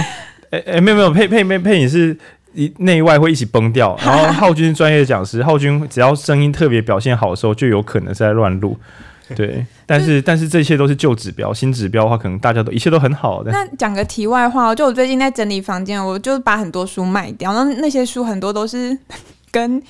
[0.51, 2.17] 哎哎，没有没有，配配配配影是。
[2.59, 8.75] 一内外会一起崩掉， 然后浩君专业讲师，浩君只要声音特别表现好的时候，就有可能是在乱录，
[9.37, 9.67] 对。
[9.85, 13.53] 但是但是这些都是旧指标，新指标的话，可能大家都一切都很好的。
[13.53, 18.97] 那讲个题外话，就我最近在整理房间，我就把很多书卖掉，那那些书很多都是
[19.51, 19.83] 跟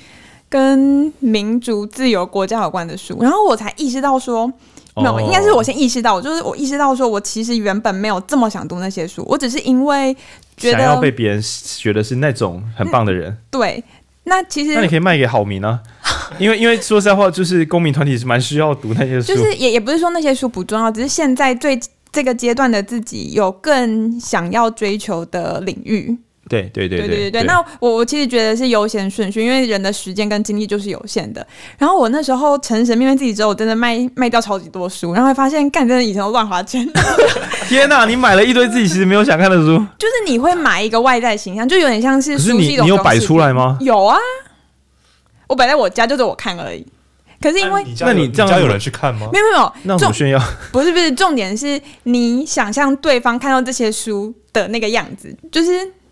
[0.49, 4.51] 跟民族自由国家有关的书，然后我才意识到说。
[4.99, 10.11] 没有，应该是我先意识到，就是我意识到说，我其实原本没有这么想读那些书，我只是因为
[10.55, 11.39] 觉得想要被别人
[11.77, 13.31] 觉得是那种很棒的人。
[13.31, 13.83] 嗯、对，
[14.23, 15.79] 那其实那你可以卖给好民啊，
[16.39, 21.79] 因为因为说实在话，就是公民团体是蛮需要读那些书，就是也也不是说那些书不重要，只是现在最
[22.11, 26.17] 这个阶段的自己有更想要追求的领域。
[26.49, 31.45] 对对对对对对对，那我我其实觉得是优先顺序，因为人的时间跟精力就是有限的。
[31.77, 36.87] 然后我那时候诚实面对自己之后，我真的卖卖掉超级多书，然后会发现，干真的以前都乱花钱。
[37.67, 43.77] 天哪，你买了一堆自己其实没有想看的书，就是你会买一个外在形象，就有点像是书是你你有摆出来吗？
[43.81, 44.17] 有啊，
[45.47, 46.85] 我摆在我家就是我看而已。
[47.41, 49.29] 可是因为那你这样家有人去看吗？
[49.31, 50.41] 没有没有，那怎么炫耀？
[50.71, 55.71] 不是不是，重点是你想象对方看到这些书的那个样子，就是。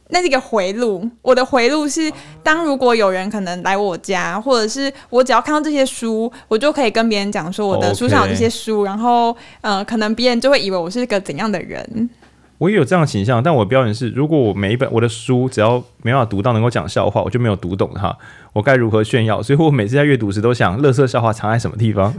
[0.09, 2.11] 那是一个回路，我的回路是，
[2.43, 8.85] 当如果有人可能来我家，或者是我只要看到这些书，我就可以跟别人讲说我的书上有这些书，Okay.
[8.85, 12.09] 然后呃，可能别人就会以为我是一个怎样的人。
[12.57, 18.15] 我也有这样的倾向，但我的标准是，如果我每一本我的书只要没办法读到能够讲笑话，我就没有读懂它，
[18.53, 19.43] 我该如何炫耀？
[19.43, 22.13] 所以我每次在阅读时都想，乐色笑话藏在什么地方？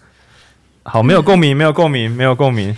[0.84, 2.74] 好，没有共鸣，没有共鸣，没有共鸣。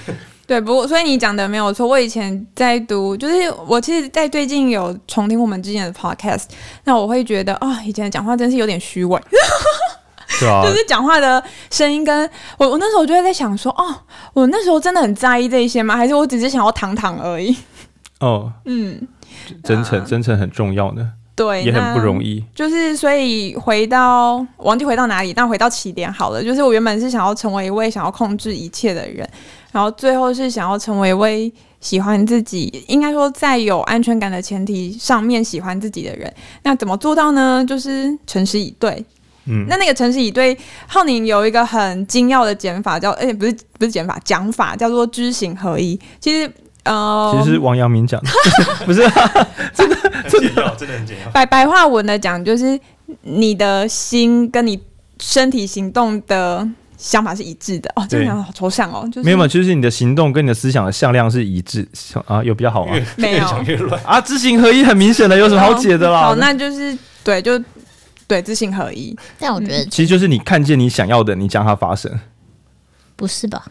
[0.52, 1.86] 对，不过所以你讲的没有错。
[1.86, 6.44] 我以前在读，就是我其实，在最近有重听我们之前的 podcast，
[6.84, 9.18] 那我会觉得啊、哦，以前的讲话真是有点虚伪，
[10.38, 12.28] 对啊， 就是讲话的声音跟
[12.58, 13.96] 我，我那时候就会在想说，哦，
[14.34, 15.96] 我那时候真的很在意这些吗？
[15.96, 17.56] 还是我只是想要躺躺而已？
[18.20, 19.00] 哦，嗯，
[19.64, 22.44] 真诚，真诚很重要呢，对，也很不容易。
[22.54, 26.44] 就是所以回到忘记回到哪里，但回到起点好了。
[26.44, 29.26] 就是我原本是想要成为一位想要控制一切的人，
[29.72, 36.32] 然后最后是想要成为一位喜欢自己，应该说在有安全感的前提上面喜欢自己的人。
[36.62, 37.64] 那怎么做到呢？
[37.66, 39.04] 就是诚实以对。
[39.46, 40.56] 嗯，那那个诚实以对，
[40.86, 45.98] 浩宁有一个很精要的减法，叫哎、欸，不是不是减法，讲法叫做知行合一。
[46.20, 46.48] 其实
[46.84, 48.30] 呃，其实是王阳明讲的，
[48.86, 49.10] 不是、 啊、
[49.74, 49.96] 真的
[50.28, 51.30] 真的真的很简要。
[51.32, 52.78] 白白话文的讲，就是
[53.22, 54.80] 你的心跟你
[55.18, 56.68] 身体行动的
[57.02, 58.06] 想法是一致的哦。
[58.08, 61.86] 这个想法好抽象哦，就是没有嘛，就是你的行动跟你的思想的向量是一致
[62.26, 62.94] 啊，有比较好吗？
[63.16, 66.22] 没有，越讲越乱啊，知行合一很明显的，有什么好解的啦？
[66.22, 67.62] 好，那就是对就。
[68.28, 69.14] 对，知行合一。
[69.38, 72.10] 但我觉得，其实就是你看见你想要的，你将它发生，
[73.14, 73.62] 不是吧？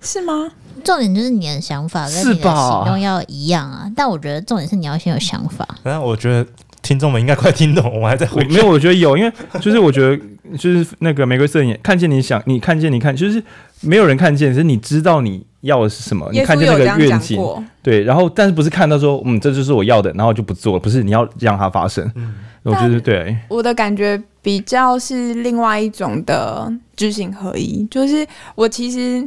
[0.00, 0.48] 是吗？
[0.84, 3.90] 重点就是你的想法跟你的行动要一样啊。
[3.96, 5.66] 但我觉得重点是你要先有想法。
[5.82, 6.46] 反正我觉得
[6.86, 8.44] 听众们应该快听懂，我还在回。
[8.44, 10.16] 没有，我觉得有，因为就是我觉得
[10.56, 13.42] 就是那个玫瑰色眼，看见你想，你看见你看，就是
[13.80, 17.42] 没有人看见，是你知道你要的是什么，你看见那个愿景，
[17.82, 22.08] 对，然后但是不是看到说，嗯，这就是我要的，然后就不做，不是你要让它发生。
[22.14, 28.26] 嗯我觉得对，我的感觉比较是另外一种的知行合一，就是
[28.56, 29.24] 我其实，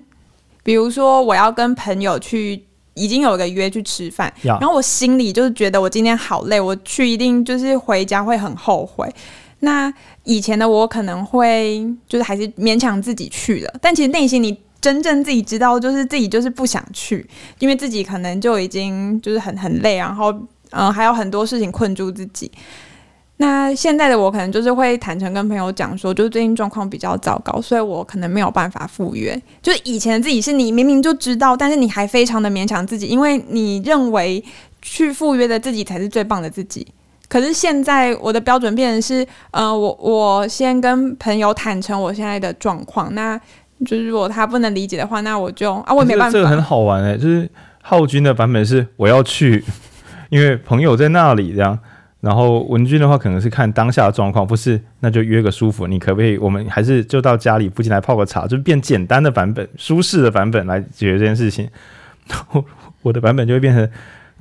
[0.62, 2.62] 比如说我要跟朋友去，
[3.00, 9.10] 已经有一个约去吃饭，然后我心里就是觉得我今天好累，我去一定就是回家会很后悔。
[9.62, 9.92] 那
[10.24, 17.26] 以前的我可能会就是还是勉强自己去了，但其实内心你真正自己知道，就是自己就是不想去，
[17.60, 20.34] 因为自己可能就已经就是很很累，然后
[20.72, 22.52] 嗯还有很多事情困住自己。
[23.42, 29.42] 那现在的我可能就是会坦诚跟朋友讲说，就是最近状况比较糟糕，所以我可能没有办法赴约。
[29.62, 34.44] 就以前自己是你明明就知道，但是你还非常的勉强自己，因为你认为
[34.82, 36.86] 去赴约的自己才是最棒的自己。
[37.30, 43.40] 可是现在我的标准变成是，呃，我我先跟朋友坦诚我现在的状况，那
[43.86, 46.34] 就是如果他不能理解的话，那我就啊，我也没办法。
[46.34, 47.50] 这个很好玩哎、就是
[47.82, 49.64] 浩君的版本是我要去，
[50.30, 51.80] 因为朋友在那里这样。
[52.22, 55.88] 然后文君的话可能是看当下的状况，不是，那就约个舒服。
[55.88, 56.38] 你可不可以？
[56.38, 61.70] 我们还是就到家里附近来泡个茶，就变简单的版本、舒适的版本来解决这件事情。
[62.28, 62.66] 然 后
[63.02, 63.90] 我的版本就会变成：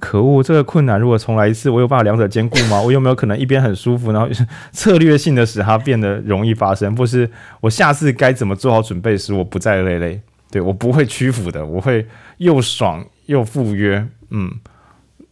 [0.00, 2.82] 可恶，这个困难如果重来一次，我有办法两者兼顾吗？
[2.82, 4.28] 我有没有可能一边很舒服，然后
[4.72, 6.92] 策略性的使它变得容易发生？
[6.92, 10.20] 不是，我下次该怎么做好准备时，我不再累累。
[10.50, 12.04] 对，我不会屈服的，我会
[12.38, 14.04] 又爽又赴约。
[14.30, 14.50] 嗯。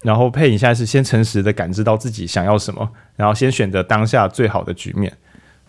[0.03, 5.13] 然后配影现在是先诚实的感知到自己想要什么，然后先选择当下最好的局面。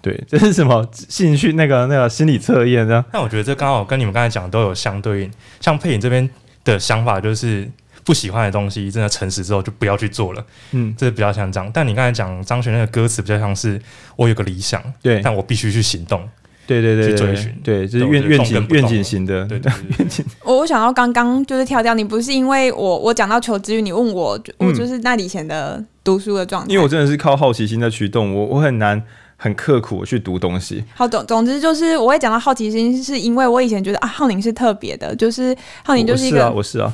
[0.02, 1.54] 对， 这是什么兴趣？
[1.54, 3.04] 那个那个心理测验呢？
[3.12, 5.32] 但我觉得这刚好跟你们刚才讲的都有相对应。
[5.60, 6.30] 像配影这边
[6.64, 7.68] 的想法就是
[8.04, 10.46] 不喜欢的东西，真的诚实之后就不要去做了。
[10.72, 11.70] 嗯，这是比较像这样。
[11.74, 13.82] 但你刚才讲张悬那个歌词比较像是
[14.16, 16.30] 我有个理想，对，但我必须去行动。
[16.68, 20.24] 对对对，去追寻，对，就是愿愿景愿景型的，对对 愿景。
[20.44, 26.68] 我我想到刚刚就是跳掉，你不是因为我我讲到求知欲，你问我，我就是那以前的读书的状态。
[26.70, 29.02] 因为我真的是靠好奇心在驱动，我我很难
[29.38, 30.84] 很刻苦去读东西。
[30.94, 35.56] 好，总总之就是我会讲到好奇心，是因为我以前觉得啊，浩宁是特别的，就是
[35.86, 36.94] 浩宁就是一个，我是啊，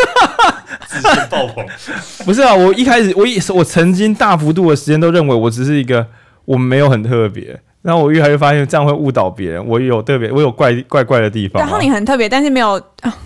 [0.88, 1.64] 自信爆棚。
[2.24, 6.06] 不是啊，我一开始我一我曾经大幅度的时间都认为我只是一个，
[6.46, 7.60] 我没有很特别。
[7.86, 9.64] 然后我越来越发现这样会误导别人。
[9.64, 11.62] 我有特别，我有怪怪怪的地方。
[11.62, 12.82] 然后你很特别，但是没有。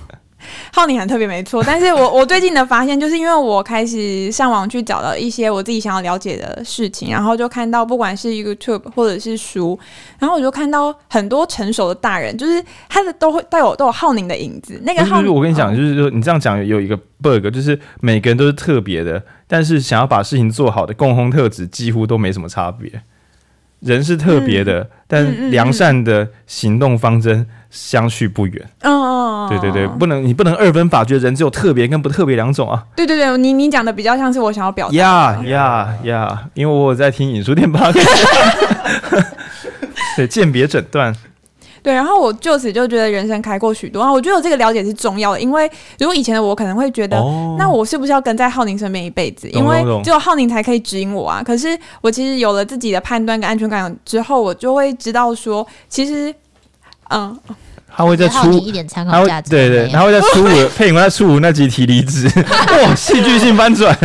[0.72, 1.62] 浩宁很特别，没错。
[1.64, 9.78] 但是我我最近的发现，就是因为我开始上网去找了一些我自己想要了解的事情，然后就看到不管是 YouTube 或者是书，
[10.18, 14.80] 然后我就看到很多成熟的大人，就是他的都会带有都有浩宁的影子。
[14.82, 22.90] 那个浩宁，我跟你讲，就是说你这样讲有一个 bug，就是每个人都是特别的，但是想要把事情做好的共同特质几乎都没什么差别。
[23.80, 28.70] 人是特别的，嗯、但良善的行动方针相去不远。
[28.82, 32.84] 哦、嗯，对对对，不能你不能二分法，觉得人只有特别跟不特别两种啊。
[32.94, 34.94] 对对对，你你讲的比较像是我想要表达。
[34.94, 36.44] 呀呀呀！
[36.54, 38.02] 因为我有在听影书店八卦，
[40.16, 41.14] 对鉴别诊断。
[41.82, 44.12] 对，然后我就此就觉得人生开阔许多啊！
[44.12, 49.48] 我觉得我这个了解是重要的，因为如果以前的我可能会觉得，哦、那我是不是要跟在浩宁身边一辈子？
[49.50, 51.42] 因为只有浩宁才可以指引我啊！
[51.42, 56.34] 可是我其实有了自己的判断跟安全感之后，我就会知道说，其实，
[57.08, 57.36] 嗯，
[57.94, 62.30] 他会在初一点参考价值，对对，他会在初五 配影会在初五那集提离职，
[62.84, 63.96] 哇，戏剧性翻转。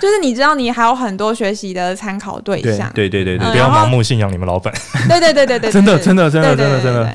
[0.00, 2.90] 就是你知道，你还有很多学习的参考对象。
[2.94, 4.72] 对对对对，不要盲目信仰你们老板。
[5.08, 7.14] 对对对对对，真的真的真的真的真的。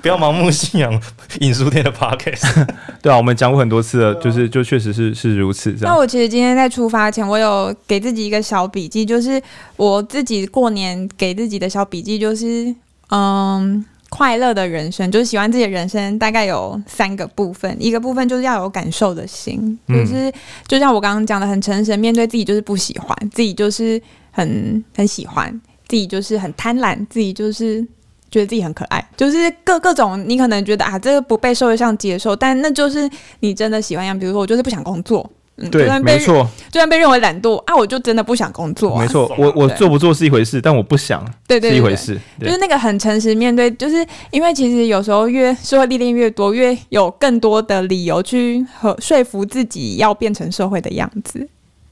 [0.00, 1.02] 不要盲目信仰
[1.40, 2.66] 影书店的 podcast。
[3.02, 5.76] 对啊，我们讲过很多次了，就是就确实是是如此。
[5.82, 9.40] 那我其实今天在出发前，我有给自己一个小笔记，就是
[9.76, 12.74] 我自己过年给自己的小笔记，就是
[13.10, 17.74] 嗯，快乐的人生，就是喜欢自己的人生，大概有三个部分。
[17.80, 20.30] 一个部分就是要有感受的心，就是
[20.68, 23.98] 就像我刚刚讲的，很诚实面对自己，就是不喜欢自己，就是
[24.30, 25.50] 很很喜欢
[25.88, 27.86] 自己，就是很贪婪，自己就是。
[28.32, 33.06] 觉得自己很可爱，就是各各种你可能觉得啊，这个不被社会上接受，但那就是
[33.40, 34.18] 你真的喜欢样。
[34.18, 39.02] 比如说，我就是不想工作，嗯，对，没错，就算被认为懒惰啊，我就真的不想工作啊。
[39.02, 42.18] 没错， 我我做不做是一回事，但我不想，对对，是一回事。
[42.40, 51.46] 就是那个很诚实面对，就是因为其实有时候越社会历练越多，越有更多的理由去和说服自己要变成社会的样子，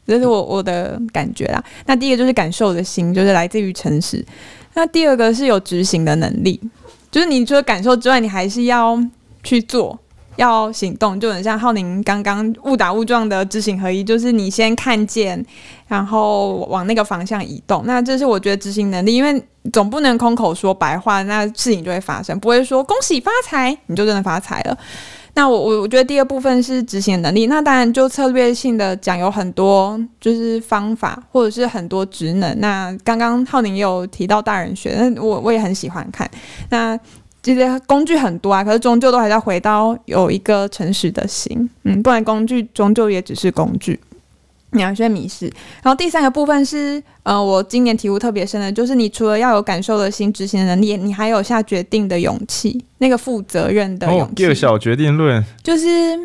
[0.07, 1.63] 这是我我的感觉啦。
[1.85, 4.25] 那第一个就是感受的心，就是来自于诚实。
[4.73, 6.59] 那第二个是有执行的能力，
[7.11, 8.99] 就是你除了感受之外，你还是要
[9.43, 9.99] 去做，
[10.41, 15.45] 要行动，就很像浩宁刚刚误打误撞的知行合一，就是你先看见，
[15.87, 17.83] 然后往那个方向移动。
[17.85, 24.79] 那这是我觉得执行能力，因为总不能空口说白话，那事情就会发生，不会说恭喜发财，你就真的发财了。
[25.35, 32.59] 那我我我觉得第二部分是执行能力，那当然就策略性的讲有很多就是方法或者是很多职能。
[32.59, 36.29] 那刚刚浩宁也有提到大人学，那我我也很喜欢看。
[36.71, 36.99] 那
[37.43, 43.99] 这些工具很多啊，可是终究都还是要回到有一个诚实的心，嗯，不然工具终究也只是工具。
[44.73, 45.47] 你要先迷失，
[45.83, 54.25] 然后第三个部分是，呃，我今年体悟特别深的，就是你除了要有感受的心、执行的能力，你还有下决定的勇气，那个负责任的勇气。
[54.25, 56.17] 哦，第二小决定论就是，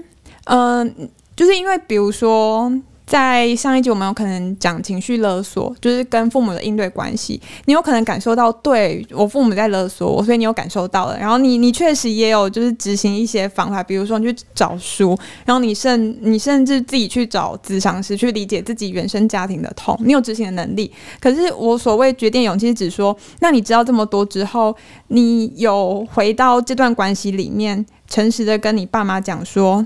[0.43, 0.91] 嗯、呃，
[1.35, 2.71] 就是因为比如说。
[3.05, 7.39] 在上一集，我们有可能讲情绪勒索，就是跟父母的应对关系。
[7.65, 11.17] 你有可能感受到，对，我父母在勒索我，所以你有感受到了。
[11.17, 20.91] 然后你，你确实也有就是执行一些方法，比如说你去找书，然后你甚你甚至自己去找咨商师去理解自己原生家庭的痛，你有执行的能力。
[21.19, 24.75] 可是我所谓决定勇气，是指说，那你知道这么多之后，
[25.09, 29.85] 你有回到这段关系里面，诚实的跟你爸妈讲说。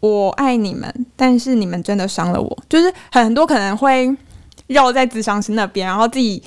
[0.00, 2.58] 我爱你们，但是你们真的伤了我。
[2.68, 4.10] 就是很多可能会
[4.68, 6.42] 绕在咨商师那边，然后自己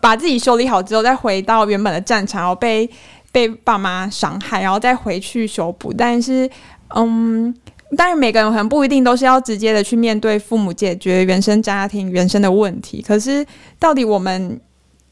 [0.00, 2.88] 把自己修理好之后，再回到原本的战场，然后被
[3.30, 5.92] 被爸妈伤害，然后再回去修补。
[5.92, 6.48] 但是，
[6.94, 7.54] 嗯，
[7.96, 13.04] 当然每个人可能不一定都是要直接的去面对父母，解决原生家庭原生的问题。
[13.06, 13.44] 可是，
[13.78, 14.58] 到底我们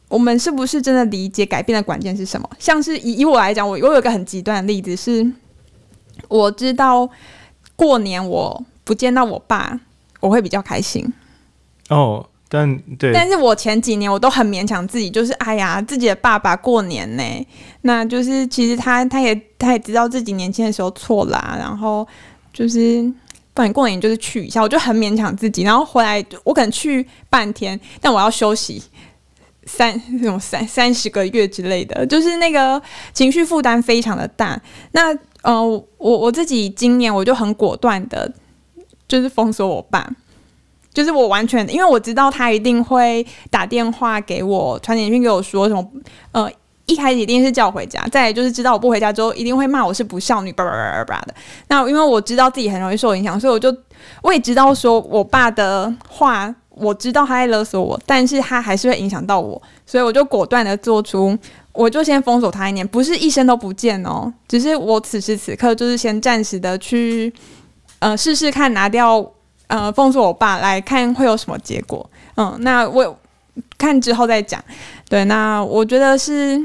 [0.08, 2.48] 我们是不是真的理解改变的关键是什么？
[2.58, 5.30] 像是以以我来讲，我我有一个很极端的例子是，
[6.28, 7.06] 我知道。
[7.76, 9.80] 过年我不见到我爸，
[10.20, 11.12] 我会比较开心。
[11.88, 17.46] 哦，但对，但是我前几年我都很勉强自己，就是哎呀，自己的爸爸过年呢，
[17.82, 22.06] 那就是其实他他也他也知道自己年轻的时候错啦，然后
[22.52, 23.02] 就是
[23.52, 28.82] 不然过年就是去一下，我就很勉强自己，然后回来我可能去半天，但我要休息
[29.66, 32.80] 三那种三三十个月之类的，就是那个
[33.12, 34.60] 情绪负担非常的大。
[34.92, 35.14] 那
[35.44, 38.32] 呃，我我自己今年我就很果断的，
[39.06, 40.08] 就是封锁我爸，
[40.92, 45.86] 就是我完全，因为我知道他一定会打电话给我，传简讯给我说什么，
[46.32, 46.50] 呃，
[46.86, 51.34] 一开始一定是叫我回家，再就是知道我不回家之后，一定会骂我是不孝女，叭叭叭叭叭的。
[51.68, 53.76] 那因为我知道自己很容易受影响，所以我就
[54.22, 61.38] 我也知道说我爸的话，我知道他在勒索我，但是他还是会影响到我，所以我就果断的做出。
[61.74, 67.30] 我就先封锁他一年，不是一生都不见哦，只是我此时此刻就是先暂时的去，
[67.98, 69.24] 呃，试试看拿掉，
[69.66, 72.08] 呃，封锁我爸来看会有什么结果。
[72.36, 73.18] 嗯，那我
[73.76, 74.62] 看之后再讲。
[75.08, 76.60] 对，那我觉得是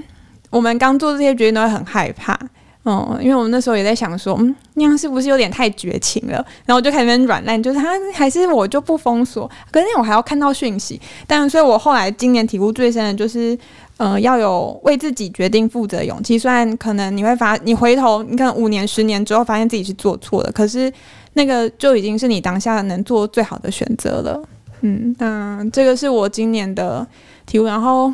[0.50, 2.40] 我们刚做这些决定都会很害怕，
[2.86, 6.34] 嗯，因为我们那时候也在想说，嗯，那样是不是有点太绝情了？
[6.66, 11.00] 然后我就开始软烂，就是他还是我就不封锁，可是我还要看到讯息。
[11.28, 13.58] 但所以，我后来今年体悟最深的就是。
[14.02, 16.40] 嗯、要有为自己决定负责的勇气。
[16.40, 20.90] 虽然可能你会发，你回头，你可能五年、十年之后发现自己是做错了，可是
[21.34, 24.42] 那个就已经是你当下能做最好的选择了。
[24.80, 27.06] 嗯，那这个是我今年的
[27.46, 27.66] 体悟。
[27.66, 28.06] 然后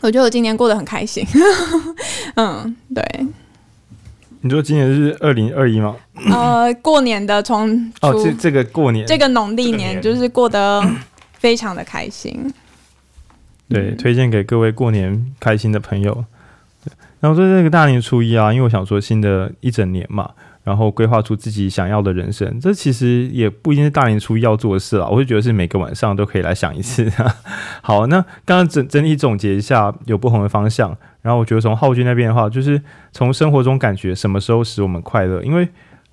[0.00, 1.26] 我觉得我今年过得很开心。
[2.36, 3.04] 嗯，对。
[4.44, 5.96] 你说今年是二零二一吗？
[6.30, 10.84] 呃，过年的从哦，这这个过年，这个农历年就是过得
[11.32, 12.52] 非常的开心。
[13.70, 16.12] 对，推荐给各位过年开心的朋友。
[16.84, 20.32] 对，然后在这个大年初一啊，因为我想说新的一整年嘛，
[20.64, 22.58] 然后规划出自己想要的人生。
[22.58, 27.08] 这其实也不一定是大年初一要做的事啦，我会觉得是每个晚上都可以来想一次。
[27.82, 30.96] 好，那刚刚整整体总结一下，有不同的方向。
[31.22, 35.68] 然后我觉得从浩君那边的话，就是从生活中感觉什么时候使我们快乐，因为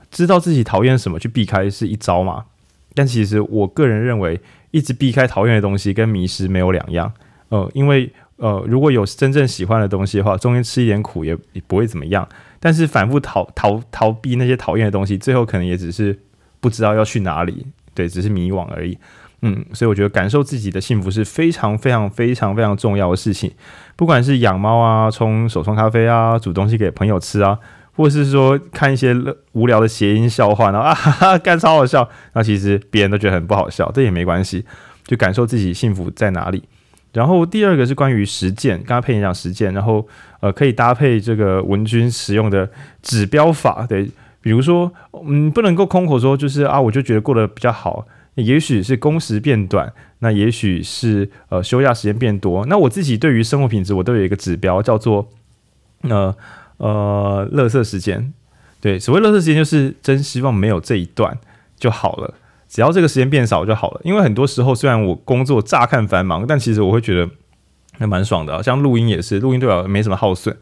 [0.09, 2.45] 知道自己讨厌什么去避开是一招嘛。
[2.93, 4.39] 但其实我个人认为，
[4.71, 7.11] 一直避开讨厌的东西跟迷失没有两样。
[7.49, 8.11] 呃，因为
[8.41, 12.27] 呃，如果有真正喜欢的东西的话，中间吃一点苦也也不会怎么样。
[12.59, 16.17] 但是反复逃逃逃避那些讨厌的东西，最后可能也只是
[16.59, 18.97] 不知道要去哪里，对，只是迷惘而已。
[19.43, 23.51] 嗯，所以我觉得感受自己的幸福是非常非常非常非常重要的事情。
[23.95, 27.57] 不管是养猫啊，冲手冲咖啡啊，煮东西给朋友吃啊。
[27.93, 29.13] 或是说看一些
[29.51, 34.65] 无聊的谐音笑话，然后啊哈哈干超好笑，那其实别人都觉得很不好笑，这也没关系，
[35.05, 36.63] 就感受自己幸福在哪里。
[37.13, 40.07] 然后第二个是关于实践，刚刚佩妍讲实践，然后
[40.39, 42.69] 呃可以搭配这个文君使用的
[43.01, 44.09] 指标法，对，
[44.41, 44.91] 比如说
[45.25, 55.29] 嗯不能够空口说就是啊我就觉得过得比较好，也许是工时变短，那也许是呃休假时间变多，那我自己对于生活品质我都有一个指标叫做
[56.01, 56.35] 呃。
[56.83, 58.33] 呃，乐色时间，
[58.79, 61.37] 对，所谓乐色时间就是真希望没有这一段
[61.77, 62.33] 就好了，
[62.71, 64.01] 只要这个时间变少就好了。
[64.05, 67.29] 因为很多时候虽然我工作乍看繁忙，但其实我会觉得
[67.99, 68.63] 还蛮爽的。
[68.63, 70.55] 像录音也是，录音对我没什么耗损，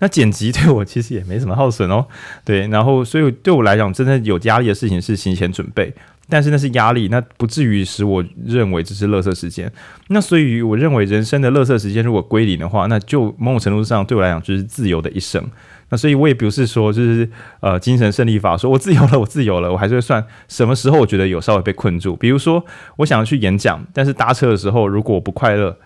[0.00, 2.04] 那剪辑对我其实也没什么耗损哦。
[2.44, 5.94] 对，然后所以对我来讲，真的有压力的事情是行前准备。
[6.28, 9.70] 但是那是压力，那不至于使我认为这是垃圾时间。
[10.08, 15.44] 那所以我认为人生的垃圾时间如果归零的话，那就某种程度上对我来讲就是自由的一生。
[15.92, 17.28] 那所以我也不是说就是
[17.60, 22.16] 呃精神胜利法，说我自由了，我自由了，我还是会算什么时候我觉得有稍微被困住。
[22.16, 22.64] 比如说
[22.96, 25.76] 我想要去演讲，但是搭车的时候如果我不快乐，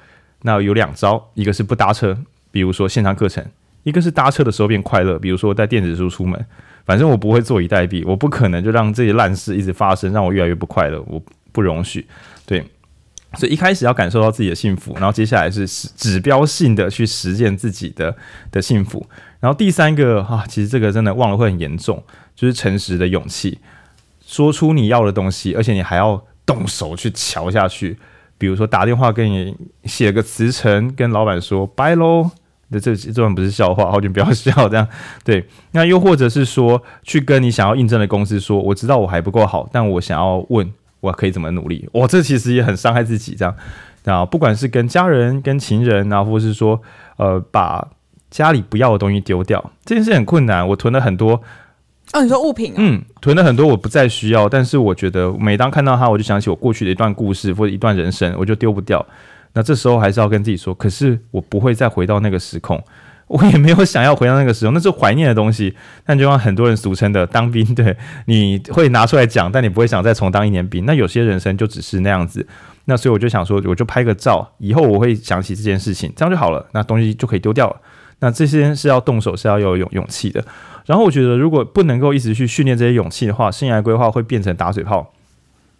[0.42, 2.16] 那有两招，一个是不搭车，
[2.52, 3.42] 比如说线上课程；
[3.82, 6.46] 一个是搭车的时候变快乐，比如说带电子书出门。
[6.84, 12.06] 反正我不会坐以待毙，我不可能就让这些烂事一直发生，让我越来越不快乐，我不容许。
[12.46, 12.64] 对，
[13.34, 18.16] 所以一开始要感受到自己的幸福，然后接下来是指标性的去实践自己的
[18.52, 19.04] 的幸福。
[19.46, 22.02] 然后第三个啊，其实这个真的忘了会很严重，
[22.34, 23.60] 就是诚实的勇气，
[24.26, 27.96] 说出你要的东西，而且你还要动手去瞧下去。
[28.38, 32.28] 比如说打电话跟你写个辞呈，跟老板说拜喽。
[32.72, 34.88] 这这这段不是笑话，好久不要笑这样。
[35.22, 40.68] 对，那又或者是说，去跟你想要应征的公司说，我知道我还不够好，但我想要问，
[40.98, 41.88] 我可以怎么努力？
[41.92, 43.54] 哇，这其实也很伤害自己这样。
[44.02, 46.82] 然后不管是跟家人、跟情人，然后或是说，
[47.18, 47.86] 呃，把
[48.36, 50.68] 家里不要的东西丢掉，这件事很困难。
[50.68, 51.40] 我囤了很多，
[52.12, 52.74] 哦，你说物品啊？
[52.76, 59.02] 嗯，囤了很多我不再需要，但是我觉得每当看到它，我就想起我过去的一段故事或者一段人生，我就丢不掉。
[59.54, 62.78] 那这时候还是要跟自己说，可是我不会再回到那个时空，
[63.26, 65.74] 我也没有想要回到那个时空，那是怀念的东西。
[66.04, 70.84] 但就像很多人俗称的当兵，对，你会拿出来讲，但你不会想再重当一年兵。
[70.84, 72.46] 那有些人生就只是那样子。
[72.84, 76.64] 那所以我就想说，我就拍个照，以后我会想起这件事情，这样就好了。
[76.72, 77.80] 那东西就可以丢掉了。
[78.20, 80.44] 那这些是要动手，是要有勇勇气的。
[80.86, 85.12] 然后我觉得，如果不能够一直去训练这些勇气的话，生涯规划会变成打嘴炮。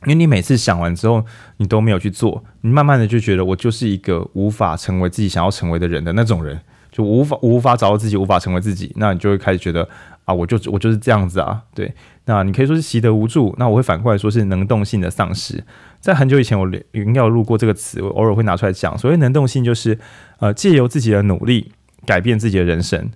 [0.05, 1.25] 因为你每次想完之后，
[1.57, 6.61] 你都没有去做，你慢慢的就觉得我就是一个无法成为自己想要成为的人的那种人，
[6.93, 9.89] 就无法无法找到自己，无法成为自己，那你就会开始觉得
[10.25, 11.93] 啊，我就我就是这样子啊，对，
[12.27, 15.65] 那你可以说是习得无助，那我会反过来说是能动性的丧失。
[15.99, 18.97] 在很久以前，我应该有录过这个词，我偶尔会拿出来讲。
[18.97, 19.99] 所谓能动性，就是
[20.39, 21.73] 呃，借由自己的努力
[22.05, 23.09] 改变自己的人生。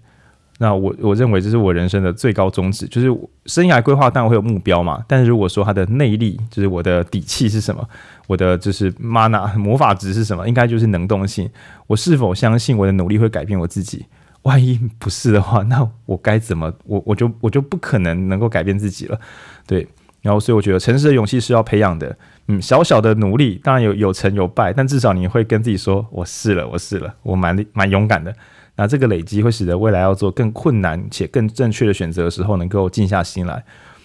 [0.59, 3.09] 那我我认为这是我人生的最高宗旨，就是
[3.47, 7.89] 生涯规划当然会有目标嘛，但是如果说它的内力，就是我的底气是什么，
[8.27, 11.49] 我的就是 mana 魔法值是什么，应该就是能动性。
[11.87, 14.05] 我是否相信我的努力会改变我自己？
[14.43, 16.71] 万一不是的话， 那我该怎么？
[16.85, 19.19] 我我就我就不可能能够改变自己了。
[19.67, 19.89] 对，
[20.21, 22.15] 然后所以我觉得诚实的勇气是要培养的。
[22.49, 28.35] 嗯，小小的努力当然有有成有败，但至少你会跟自己说，我试了，我试了，我蛮蛮勇敢的。
[28.81, 33.63] 那这个累积会使得未来要做更困难且更正确的选择的时候，能够静下心来。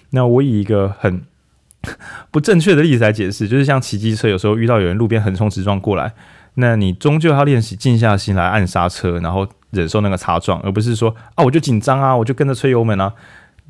[0.09, 1.21] 那我以一个很
[2.29, 6.11] 不正确的例子来解释，就是像骑机车，有时候遇到有人路边横冲直撞过来，
[6.55, 13.13] 那你终究要练习静下心来按刹车，然后忍受那个擦撞，而不是说啊我就紧张啊，我就跟着吹油门啊，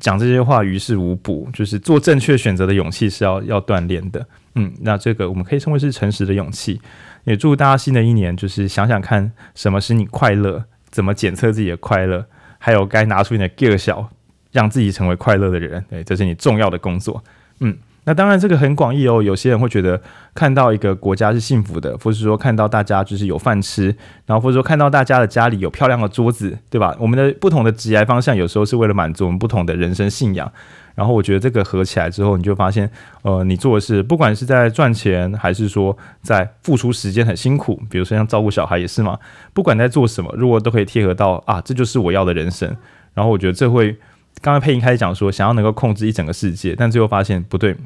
[0.00, 1.48] 讲这些话于事无补。
[1.52, 4.26] 就是做正确选择的勇气是要要锻炼的。
[4.56, 6.80] 嗯，那这个我们可以称为是诚实的勇气。
[7.22, 10.64] 也祝大家新的一年就是想想看什么使你快乐。
[10.90, 12.24] 怎么检测自己的快乐？
[12.58, 14.08] 还有该拿出你的 gear 小，
[14.50, 15.84] 让自己成为快乐的人。
[15.88, 17.22] 对，这是你重要的工作。
[17.60, 20.00] 嗯，那当然这个很广义哦，有些人会觉得
[20.34, 26.96] 看到一个国家是幸福的，或是说看到大家就是有饭吃，然后或者说看到大家的家里有漂亮的桌子，对吧？
[26.98, 30.50] 我们的不同的职业方向有时候是为了满足我们不同的人生信仰。
[30.96, 32.90] 然后我觉得这个合起来之后，你就发现，
[33.20, 39.18] 呃，你做的事不管是在赚钱，还是说在付出时间很辛苦，比如说像照顾小孩也是嘛，
[39.52, 42.74] 不管在做什么，如果都可以贴合到啊，这就是我要的人生。
[43.12, 43.92] 然后我觉得这会，
[44.40, 47.76] 刚刚配音开始讲说，想要能够控制一整个世界，但最后发现不对，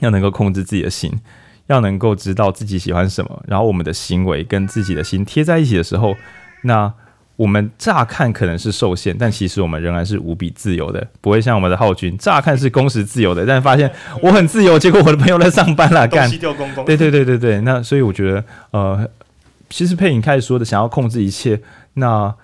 [0.00, 1.12] 要能够控制自己的心，
[1.66, 6.16] 要能够知道自己喜欢什么，然后我们的行为跟自己的心贴在一起的时候，
[6.62, 6.94] 那。
[7.40, 16.28] 我们乍看可能是受限，但其实我们仍然是无比自由的，不会像我们的浩君，乍看是工时自由的，但发现我很自由，结果我的朋友在上班了， 干。
[16.84, 19.08] 对对对对对，那所以我觉得，呃，
[19.70, 21.58] 其实佩影开始说的想要控制一切，
[21.94, 22.34] 那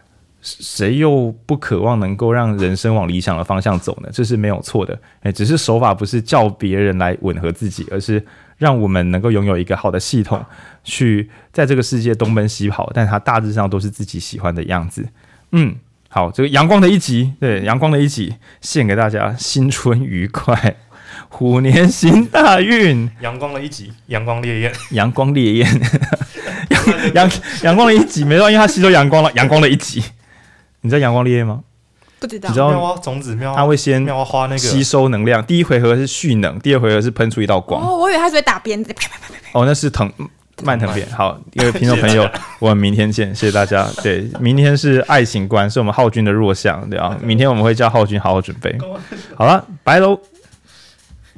[0.40, 4.08] 谁又不渴望能够让人生往理想的方向走呢？
[4.10, 8.24] 这是没有错的，诶，只是手法不是叫别人来吻合自己，而是。
[8.58, 10.44] 让我们能够拥有一个好的系统，
[10.82, 15.08] 去在这个世界东奔西跑，但它大致上都是自己喜欢的样子。
[15.52, 15.76] 嗯，
[16.08, 20.76] 好，这个阳光的一集，对，阳光的一集，献给大家，新春愉快，
[21.28, 23.10] 虎年行大运。
[23.20, 25.80] 阳光的一集，阳光烈焰，阳光烈焰，
[27.14, 27.30] 阳
[27.62, 29.30] 阳光的一集，没错，因为它吸收阳光了。
[29.32, 30.02] 阳光的一集，
[30.80, 31.62] 你知道阳光烈焰吗？
[32.18, 35.44] 不知道，你知道妙蛙种子妙蛙，它会先妙蛙花那个吸收能量。
[35.44, 37.82] 第一回合是蓄能，第二回合是喷出一道光。
[37.82, 39.60] 哦，我以为它是会打鞭子，啪啪啪啪啪。
[39.60, 40.10] 哦，那是藤
[40.62, 41.06] 蔓藤鞭。
[41.10, 43.86] 好，各位听众朋友，我们明天见，谢谢大家。
[44.02, 47.16] 对，明天是爱情观，是我们浩君的弱项，对啊。
[47.22, 48.74] 明天我们会叫浩君好好准备。
[49.34, 50.18] 好了，拜喽。